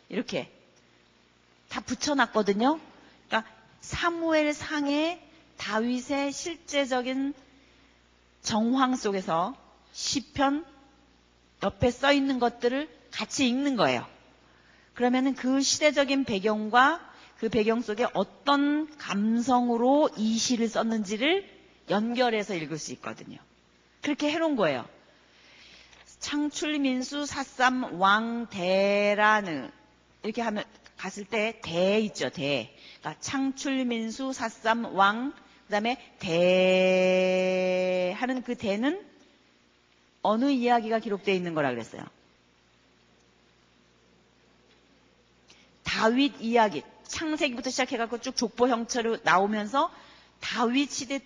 이렇게 0.10 0.52
다 1.70 1.82
붙여놨거든요. 1.82 2.80
그러니까 3.28 3.52
사무엘상의 3.82 5.22
다윗의 5.58 6.32
실제적인 6.32 7.34
정황 8.42 8.96
속에서 8.96 9.56
시편 9.94 10.66
옆에 11.64 11.92
써 11.92 12.12
있는 12.12 12.40
것들을 12.40 12.90
같이 13.12 13.48
읽는 13.48 13.76
거예요. 13.76 14.06
그러면은 14.94 15.34
그 15.36 15.62
시대적인 15.62 16.26
배경과 16.26 17.00
그 17.42 17.50
배경 17.50 17.82
속에 17.82 18.06
어떤 18.14 18.88
감성으로 19.00 20.12
이 20.16 20.38
시를 20.38 20.70
썼는지를 20.70 21.50
연결해서 21.90 22.54
읽을 22.54 22.78
수 22.78 22.92
있거든요. 22.94 23.40
그렇게 24.04 24.30
해놓은 24.30 24.56
거예요. 24.56 24.88
창출민수 26.20 27.26
사삼 27.26 28.00
왕대라느 28.00 29.72
이렇게 30.22 30.44
하면 30.44 30.64
갔을 30.98 31.26
때 31.26 31.60
대 31.64 32.00
있죠 32.02 32.30
대. 32.30 32.76
그러니까 33.00 33.20
창출민수 33.22 34.34
사삼 34.34 34.96
왕 34.96 35.34
그다음에 35.66 35.98
대 36.20 38.16
하는 38.20 38.44
그 38.44 38.54
대는 38.54 39.04
어느 40.22 40.52
이야기가 40.52 41.00
기록되어 41.00 41.34
있는 41.34 41.56
거라 41.56 41.72
그랬어요? 41.72 42.04
다윗 45.84 46.40
이야기, 46.40 46.84
창세기부터 47.12 47.70
시작해갖고 47.70 48.20
쭉 48.20 48.36
족보 48.36 48.68
형태로 48.68 49.20
나오면서 49.24 49.92
다윗 50.40 50.92
시대, 50.92 51.20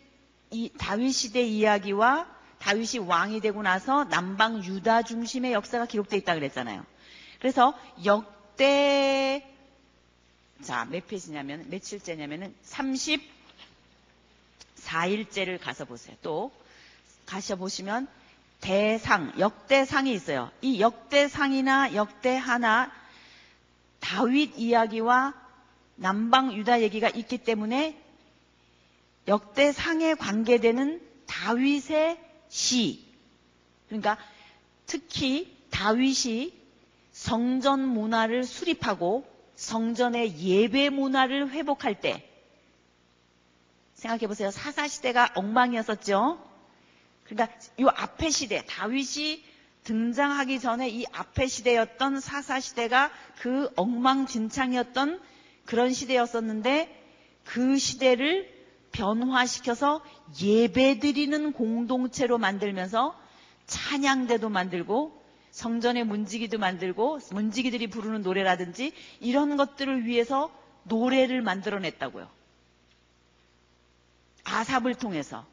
이, 0.52 0.70
다윗 0.78 1.12
시대 1.12 1.42
이야기와 1.42 2.28
다윗이 2.60 3.00
왕이 3.06 3.42
되고 3.42 3.62
나서 3.62 4.06
남방 4.06 4.64
유다 4.64 5.04
중심의 5.04 5.52
역사가 5.54 5.86
기록되어 5.86 6.18
있다 6.20 6.36
그랬잖아요. 6.36 6.86
그래서 7.40 7.78
역대, 8.04 9.48
자, 10.64 10.86
몇 10.86 11.06
페이지냐면, 11.08 11.70
며칠째냐면은 11.70 12.56
34일째를 12.66 15.60
가서 15.62 15.86
보세요. 15.86 16.16
또, 16.24 16.52
가셔 17.28 17.56
보시면 17.56 18.08
대상, 18.62 19.34
역대상이 19.38 20.12
있어요. 20.12 20.50
이 20.62 20.80
역대상이나 20.80 21.94
역대하나 21.94 22.92
다윗 24.00 24.58
이야기와 24.58 25.45
남방 25.96 26.54
유다 26.54 26.82
얘기가 26.82 27.10
있기 27.10 27.40
때문에 27.40 28.02
역대상에 29.28 30.14
관계되는 30.16 31.02
다윗의 31.26 32.20
시, 32.50 33.06
그러니까 33.88 34.18
특히 34.86 35.56
다윗이 35.72 36.54
성전 37.12 37.88
문화를 37.88 38.44
수립하고 38.44 39.26
성전의 39.56 40.38
예배 40.38 40.90
문화를 40.90 41.50
회복할 41.52 42.00
때 42.02 42.30
생각해 43.94 44.28
보세요. 44.28 44.52
사사 44.52 44.88
시대가 44.88 45.32
엉망이었었죠. 45.36 46.38
그러니까 47.24 47.58
이 47.80 47.86
앞에 47.88 48.30
시대 48.30 48.64
다윗이 48.68 49.44
등장하기 49.86 50.60
전에 50.60 50.90
이 50.90 51.06
앞에 51.12 51.48
시대였던 51.48 52.20
사사 52.20 52.60
시대가 52.60 53.12
그 53.40 53.72
엉망진창이었던 53.76 55.22
그런 55.66 55.94
시대였었는데 55.94 57.04
그 57.44 57.78
시대를 57.78 58.54
변화시켜서 58.92 60.04
예배드리는 60.42 61.52
공동체로 61.52 62.38
만들면서 62.38 63.20
찬양대도 63.68 64.50
만들고 64.50 65.24
성전의 65.52 66.06
문지기도 66.06 66.58
만들고 66.58 67.20
문지기들이 67.32 67.88
부르는 67.88 68.22
노래라든지 68.22 68.94
이런 69.20 69.58
것들을 69.58 70.06
위해서 70.06 70.52
노래를 70.84 71.42
만들어냈다고요. 71.42 72.30
아삽을 74.44 74.96
통해서 74.96 75.46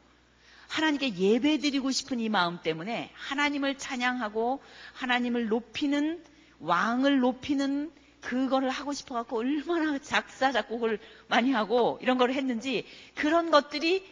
하나님께 0.67 1.15
예배드리고 1.15 1.91
싶은 1.91 2.19
이 2.19 2.29
마음 2.29 2.61
때문에 2.61 3.11
하나님을 3.13 3.77
찬양하고 3.77 4.61
하나님을 4.93 5.47
높이는 5.47 6.23
왕을 6.59 7.19
높이는 7.19 7.91
그거를 8.23 8.69
하고 8.69 8.93
싶어 8.93 9.15
갖고 9.15 9.39
얼마나 9.39 9.99
작사 9.99 10.51
작곡을 10.51 10.99
많이 11.27 11.51
하고 11.51 11.99
이런 12.01 12.17
걸 12.17 12.33
했는지 12.33 12.85
그런 13.15 13.51
것들이 13.51 14.03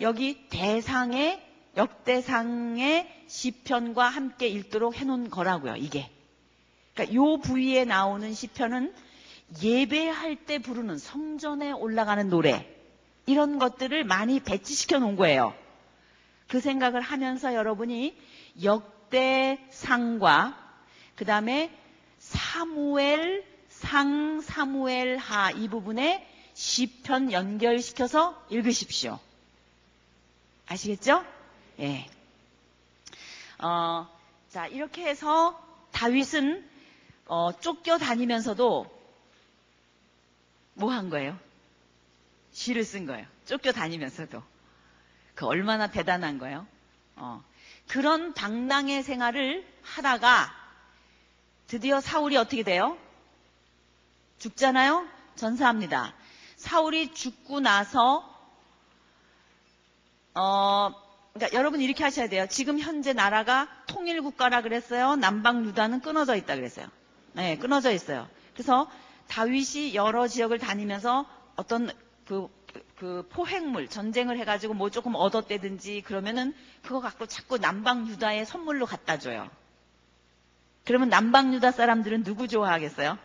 여기 0.00 0.48
대상의 0.48 1.44
역대상의 1.76 3.24
시편과 3.26 4.08
함께 4.08 4.48
읽도록 4.48 4.96
해놓은 4.96 5.28
거라고요. 5.30 5.76
이게. 5.76 6.10
그러니까 6.94 7.14
요 7.14 7.38
부위에 7.38 7.84
나오는 7.84 8.32
시편은 8.32 8.94
예배할 9.62 10.36
때 10.36 10.58
부르는 10.58 10.98
성전에 10.98 11.72
올라가는 11.72 12.28
노래 12.28 12.66
이런 13.26 13.58
것들을 13.58 14.04
많이 14.04 14.40
배치시켜 14.40 14.98
놓은 14.98 15.16
거예요. 15.16 15.54
그 16.48 16.60
생각을 16.60 17.00
하면서 17.00 17.54
여러분이 17.54 18.16
역대상과 18.62 20.56
그 21.14 21.24
다음에 21.24 21.70
사무엘 22.28 23.44
상 23.68 24.40
사무엘 24.40 25.16
하 25.16 25.50
이 25.52 25.68
부분에 25.68 26.26
시편 26.54 27.32
연결시켜서 27.32 28.44
읽으십시오. 28.50 29.18
아시겠죠? 30.66 31.24
예. 31.80 32.06
어, 33.60 34.06
자 34.50 34.66
이렇게 34.66 35.06
해서 35.06 35.58
다윗은 35.92 36.68
어, 37.26 37.52
쫓겨 37.60 37.96
다니면서도 37.98 38.86
뭐 40.74 40.90
한 40.90 41.08
거예요? 41.10 41.38
시를 42.52 42.84
쓴 42.84 43.06
거예요. 43.06 43.26
쫓겨 43.46 43.72
다니면서도. 43.72 44.42
그 45.34 45.46
얼마나 45.46 45.90
대단한 45.90 46.38
거예요. 46.38 46.66
어. 47.16 47.42
그런 47.86 48.34
방랑의 48.34 49.02
생활을 49.02 49.64
하다가 49.82 50.57
드디어 51.68 52.00
사울이 52.00 52.36
어떻게 52.36 52.62
돼요? 52.62 52.96
죽잖아요? 54.38 55.06
전사합니다. 55.36 56.14
사울이 56.56 57.12
죽고 57.12 57.60
나서 57.60 58.24
어 60.34 60.90
그러니까 61.34 61.56
여러분 61.56 61.80
이렇게 61.80 62.02
하셔야 62.04 62.28
돼요. 62.28 62.46
지금 62.48 62.78
현재 62.80 63.12
나라가 63.12 63.68
통일 63.86 64.22
국가라 64.22 64.62
그랬어요. 64.62 65.16
남방 65.16 65.64
유다는 65.66 66.00
끊어져 66.00 66.36
있다 66.36 66.56
그랬어요. 66.56 66.88
네, 67.34 67.58
끊어져 67.58 67.92
있어요. 67.92 68.28
그래서 68.54 68.90
다윗이 69.28 69.94
여러 69.94 70.26
지역을 70.26 70.58
다니면서 70.58 71.26
어떤 71.54 71.90
그, 72.26 72.48
그 72.96 73.28
포획물, 73.30 73.88
전쟁을 73.88 74.38
해가지고 74.38 74.74
뭐 74.74 74.90
조금 74.90 75.14
얻었대든지 75.14 76.02
그러면은 76.02 76.54
그거 76.82 77.00
갖고 77.00 77.26
자꾸 77.26 77.58
남방 77.58 78.08
유다에 78.08 78.44
선물로 78.44 78.86
갖다 78.86 79.18
줘요. 79.18 79.48
그러면 80.88 81.10
남방 81.10 81.52
유다 81.52 81.72
사람들은 81.72 82.24
누구 82.24 82.48
좋아하겠어요? 82.48 83.18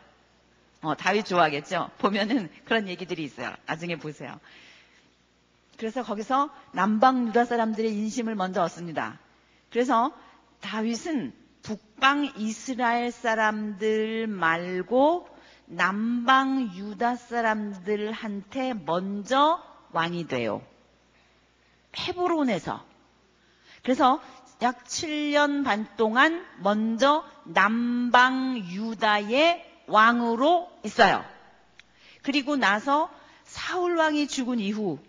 어, 0.82 0.96
다윗 0.96 1.26
좋아하겠죠? 1.26 1.92
보면은 1.98 2.50
그런 2.66 2.90
얘기들이 2.90 3.24
있어요. 3.24 3.56
나중에 3.66 3.96
보세요. 3.96 4.38
그래서 5.78 6.04
거기서 6.04 6.50
남방 6.74 7.28
유다 7.28 7.46
사람들의 7.46 7.90
인심을 7.90 8.36
먼저 8.36 8.62
얻습니다. 8.64 9.18
그래서 9.72 10.12
다윗은 10.60 11.32
북방 11.62 12.34
이스라엘 12.36 13.12
사람들 13.12 14.28
말고 14.28 15.30
남방 15.66 16.76
유다 16.76 17.16
사람들한테 17.16 18.74
먼저 18.74 19.64
왕이 19.94 20.28
돼요. 20.28 20.62
헤브론에서. 21.98 22.86
그래서 23.84 24.22
약 24.64 24.86
7년 24.86 25.66
반 25.66 25.86
동안 25.98 26.46
먼저 26.60 27.30
남방 27.44 28.58
유다의 28.58 29.84
왕으로 29.88 30.72
있어요. 30.86 31.24
그리고 32.22 32.56
나서 32.56 33.14
사울 33.44 33.98
왕이 33.98 34.30
죽은 34.30 34.60
이후 34.60 35.00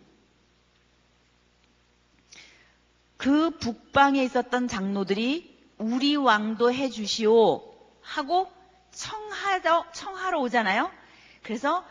그 3.16 3.50
북방에 3.50 4.24
있었던 4.24 4.66
장로들이 4.66 5.56
우리 5.78 6.16
왕도 6.16 6.72
해 6.72 6.90
주시오 6.90 7.62
하고 8.02 8.52
청하러, 8.90 9.86
청하러 9.92 10.40
오잖아요. 10.40 10.90
그래서 11.44 11.86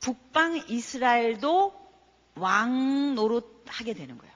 북방 0.00 0.64
이스라엘도 0.68 1.72
왕 2.34 3.14
노릇하게 3.14 3.94
되는 3.94 4.18
거예요. 4.18 4.34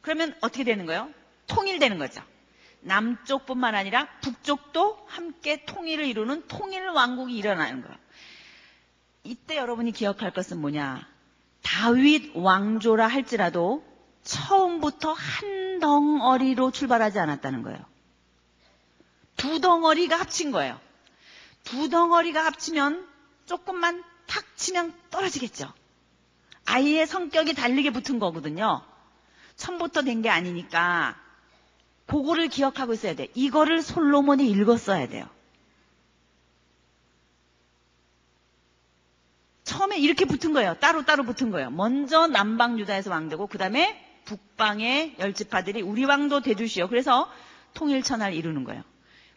그러면 0.00 0.34
어떻게 0.40 0.64
되는 0.64 0.86
거예요? 0.86 1.12
통일되는 1.48 1.98
거죠. 1.98 2.22
남쪽뿐만 2.80 3.74
아니라 3.74 4.06
북쪽도 4.20 5.06
함께 5.08 5.64
통일을 5.64 6.06
이루는 6.06 6.46
통일 6.46 6.86
왕국이 6.88 7.36
일어나는 7.36 7.82
거예요. 7.82 7.96
이때 9.24 9.56
여러분이 9.56 9.92
기억할 9.92 10.30
것은 10.32 10.60
뭐냐? 10.60 11.06
다윗 11.62 12.32
왕조라 12.34 13.06
할지라도 13.08 13.84
처음부터 14.22 15.12
한 15.12 15.80
덩어리로 15.80 16.70
출발하지 16.70 17.18
않았다는 17.18 17.62
거예요. 17.62 17.78
두 19.36 19.60
덩어리가 19.60 20.16
합친 20.18 20.50
거예요. 20.50 20.80
두 21.64 21.88
덩어리가 21.88 22.44
합치면 22.44 23.06
조금만 23.46 24.02
탁 24.26 24.44
치면 24.56 24.94
떨어지겠죠. 25.10 25.72
아이의 26.66 27.06
성격이 27.06 27.54
다르게 27.54 27.90
붙은 27.90 28.18
거거든요. 28.18 28.82
처음부터 29.56 30.02
된 30.02 30.22
게 30.22 30.28
아니니까 30.28 31.16
그거를 32.08 32.48
기억하고 32.48 32.94
있어야 32.94 33.14
돼. 33.14 33.28
이거를 33.34 33.82
솔로몬이 33.82 34.50
읽었어야 34.50 35.08
돼요. 35.08 35.26
처음에 39.64 39.98
이렇게 39.98 40.24
붙은 40.24 40.54
거예요. 40.54 40.74
따로따로 40.80 41.24
붙은 41.24 41.50
거예요. 41.50 41.70
먼저 41.70 42.26
남방 42.26 42.78
유다에서 42.78 43.10
왕되고 43.10 43.46
그 43.46 43.58
다음에 43.58 44.02
북방의 44.24 45.16
열지파들이 45.18 45.82
우리 45.82 46.04
왕도 46.06 46.40
대주시오. 46.40 46.88
그래서 46.88 47.30
통일천하를 47.74 48.34
이루는 48.34 48.64
거예요. 48.64 48.82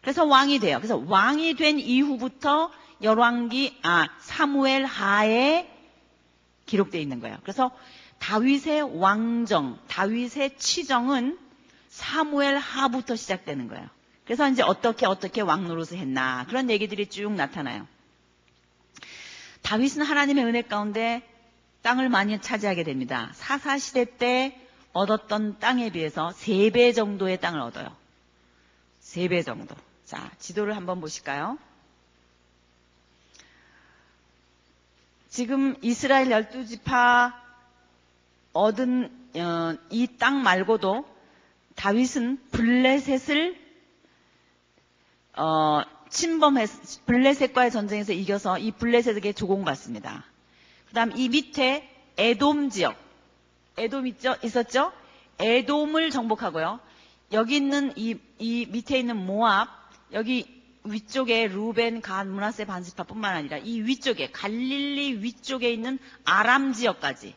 그래서 0.00 0.24
왕이 0.24 0.58
돼요. 0.58 0.78
그래서 0.78 0.96
왕이 0.96 1.54
된 1.54 1.78
이후부터 1.78 2.72
열왕기 3.02 3.80
아 3.82 4.08
사무엘 4.20 4.86
하에 4.86 5.70
기록되어 6.64 7.02
있는 7.02 7.20
거예요. 7.20 7.36
그래서 7.42 7.70
다윗의 8.18 8.98
왕정, 8.98 9.78
다윗의 9.88 10.56
치정은 10.56 11.38
사무엘 11.92 12.56
하부터 12.56 13.16
시작되는 13.16 13.68
거예요. 13.68 13.86
그래서 14.24 14.48
이제 14.48 14.62
어떻게 14.62 15.04
어떻게 15.04 15.42
왕 15.42 15.68
노릇을 15.68 15.98
했나 15.98 16.46
그런 16.48 16.70
얘기들이 16.70 17.10
쭉 17.10 17.32
나타나요. 17.32 17.86
다윗은 19.60 20.02
하나님의 20.02 20.44
은혜 20.44 20.62
가운데 20.62 21.22
땅을 21.82 22.08
많이 22.08 22.40
차지하게 22.40 22.84
됩니다. 22.84 23.30
사사 23.34 23.76
시대 23.76 24.06
때 24.06 24.58
얻었던 24.94 25.58
땅에 25.58 25.90
비해서 25.90 26.30
3배 26.30 26.94
정도의 26.94 27.38
땅을 27.40 27.60
얻어요. 27.60 27.94
3배 29.02 29.44
정도. 29.44 29.74
자, 30.06 30.30
지도를 30.38 30.76
한번 30.76 30.98
보실까요? 31.00 31.58
지금 35.28 35.76
이스라엘 35.82 36.28
12지파 36.28 37.34
얻은 38.54 39.20
어, 39.36 39.76
이땅 39.90 40.42
말고도 40.42 41.11
다윗은 41.76 42.38
블레셋을 42.50 43.56
어, 45.36 45.82
침범했 46.10 47.06
블레셋과의 47.06 47.70
전쟁에서 47.70 48.12
이겨서 48.12 48.58
이 48.58 48.70
블레셋에게 48.72 49.32
조공받습니다. 49.32 50.24
그다음 50.88 51.16
이 51.16 51.28
밑에 51.28 51.88
에돔 52.18 52.70
지역 52.70 52.96
에돔 53.78 54.06
있죠? 54.08 54.36
있었죠? 54.42 54.92
에돔을 55.38 56.10
정복하고요. 56.10 56.80
여기 57.32 57.56
있는 57.56 57.92
이, 57.96 58.16
이 58.38 58.66
밑에 58.70 58.98
있는 58.98 59.16
모압, 59.16 59.68
여기 60.12 60.62
위쪽에 60.84 61.46
루벤, 61.46 62.00
간, 62.00 62.30
문하세, 62.30 62.66
반지파뿐만 62.66 63.34
아니라 63.34 63.56
이 63.58 63.80
위쪽에 63.80 64.30
갈릴리 64.30 65.22
위쪽에 65.22 65.72
있는 65.72 65.98
아람 66.24 66.72
지역까지 66.72 67.34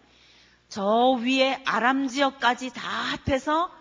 저 0.67 1.11
위에 1.21 1.61
아람 1.65 2.07
지역까지 2.07 2.73
다 2.73 2.81
합해서 2.89 3.71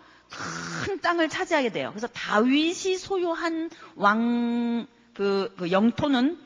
큰 0.85 0.99
땅을 0.99 1.29
차지하게 1.29 1.69
돼요. 1.69 1.89
그래서 1.91 2.07
다윗이 2.07 2.97
소유한 2.97 3.69
왕, 3.95 4.87
그, 5.13 5.53
그 5.57 5.71
영토는, 5.71 6.37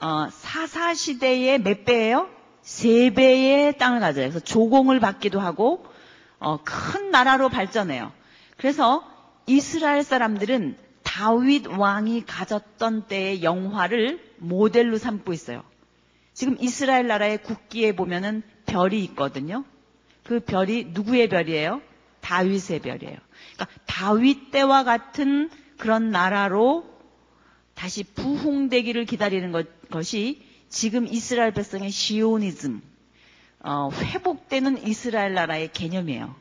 어, 0.00 0.28
사사 0.30 0.94
시대의 0.94 1.60
몇 1.60 1.84
배예요? 1.84 2.28
세 2.62 3.10
배의 3.10 3.78
땅을 3.78 4.00
가져요. 4.00 4.28
그래서 4.28 4.40
조공을 4.40 5.00
받기도 5.00 5.40
하고, 5.40 5.86
어, 6.38 6.58
큰 6.64 7.10
나라로 7.10 7.48
발전해요. 7.48 8.12
그래서 8.56 9.08
이스라엘 9.46 10.02
사람들은 10.02 10.76
다윗 11.02 11.66
왕이 11.66 12.24
가졌던 12.26 13.06
때의 13.06 13.42
영화를 13.42 14.20
모델로 14.38 14.98
삼고 14.98 15.32
있어요. 15.32 15.62
지금 16.32 16.56
이스라엘 16.60 17.06
나라의 17.06 17.42
국기에 17.42 17.94
보면은 17.94 18.42
별이 18.66 19.02
있거든요. 19.04 19.64
그 20.24 20.40
별이 20.40 20.86
누구의 20.92 21.28
별이에요? 21.28 21.80
다윗의 22.22 22.80
별이에요. 22.80 23.18
그러니까 23.54 23.66
다윗 23.86 24.50
때와 24.50 24.84
같은 24.84 25.50
그런 25.76 26.10
나라로 26.10 26.90
다시 27.74 28.04
부흥되기를 28.04 29.04
기다리는 29.04 29.52
것, 29.52 29.66
이 30.14 30.42
지금 30.68 31.06
이스라엘 31.06 31.52
백성의 31.52 31.90
시오니즘, 31.90 32.80
어, 33.60 33.90
회복되는 33.92 34.86
이스라엘 34.86 35.34
나라의 35.34 35.72
개념이에요. 35.72 36.34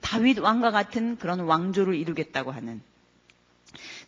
다윗 0.00 0.38
왕과 0.38 0.70
같은 0.70 1.16
그런 1.16 1.40
왕조를 1.40 1.94
이루겠다고 1.94 2.50
하는. 2.50 2.80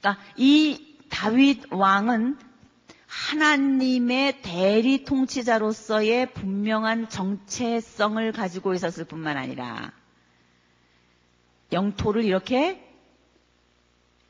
그러니까 0.01 0.23
이 0.37 0.97
다윗 1.09 1.65
왕은 1.71 2.39
하나님의 3.07 4.43
대리 4.43 5.05
통치자로서의 5.05 6.33
분명한 6.33 7.09
정체성을 7.09 8.33
가지고 8.33 8.75
있었을 8.75 9.05
뿐만 9.05 9.37
아니라 9.37 9.93
영토를 11.73 12.25
이렇게 12.25 12.83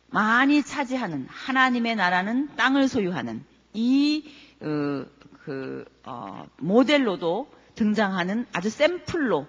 많이 0.08 0.62
차지하는 0.62 1.26
하나님의 1.28 1.96
나라는 1.96 2.56
땅을 2.56 2.88
소유하는 2.88 3.44
이 3.72 4.24
어, 4.60 5.04
그, 5.44 5.84
어, 6.04 6.46
모델로도 6.58 7.50
등장하는 7.74 8.46
아주 8.52 8.70
샘플로 8.70 9.46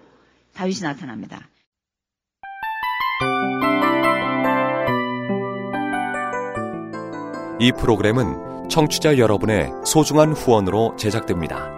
다윗이 0.54 0.80
나타납니다. 0.82 1.48
이 7.60 7.72
프로그램은 7.72 8.68
청취자 8.68 9.18
여러분의 9.18 9.72
소중한 9.84 10.32
후원으로 10.32 10.94
제작됩니다. 10.96 11.77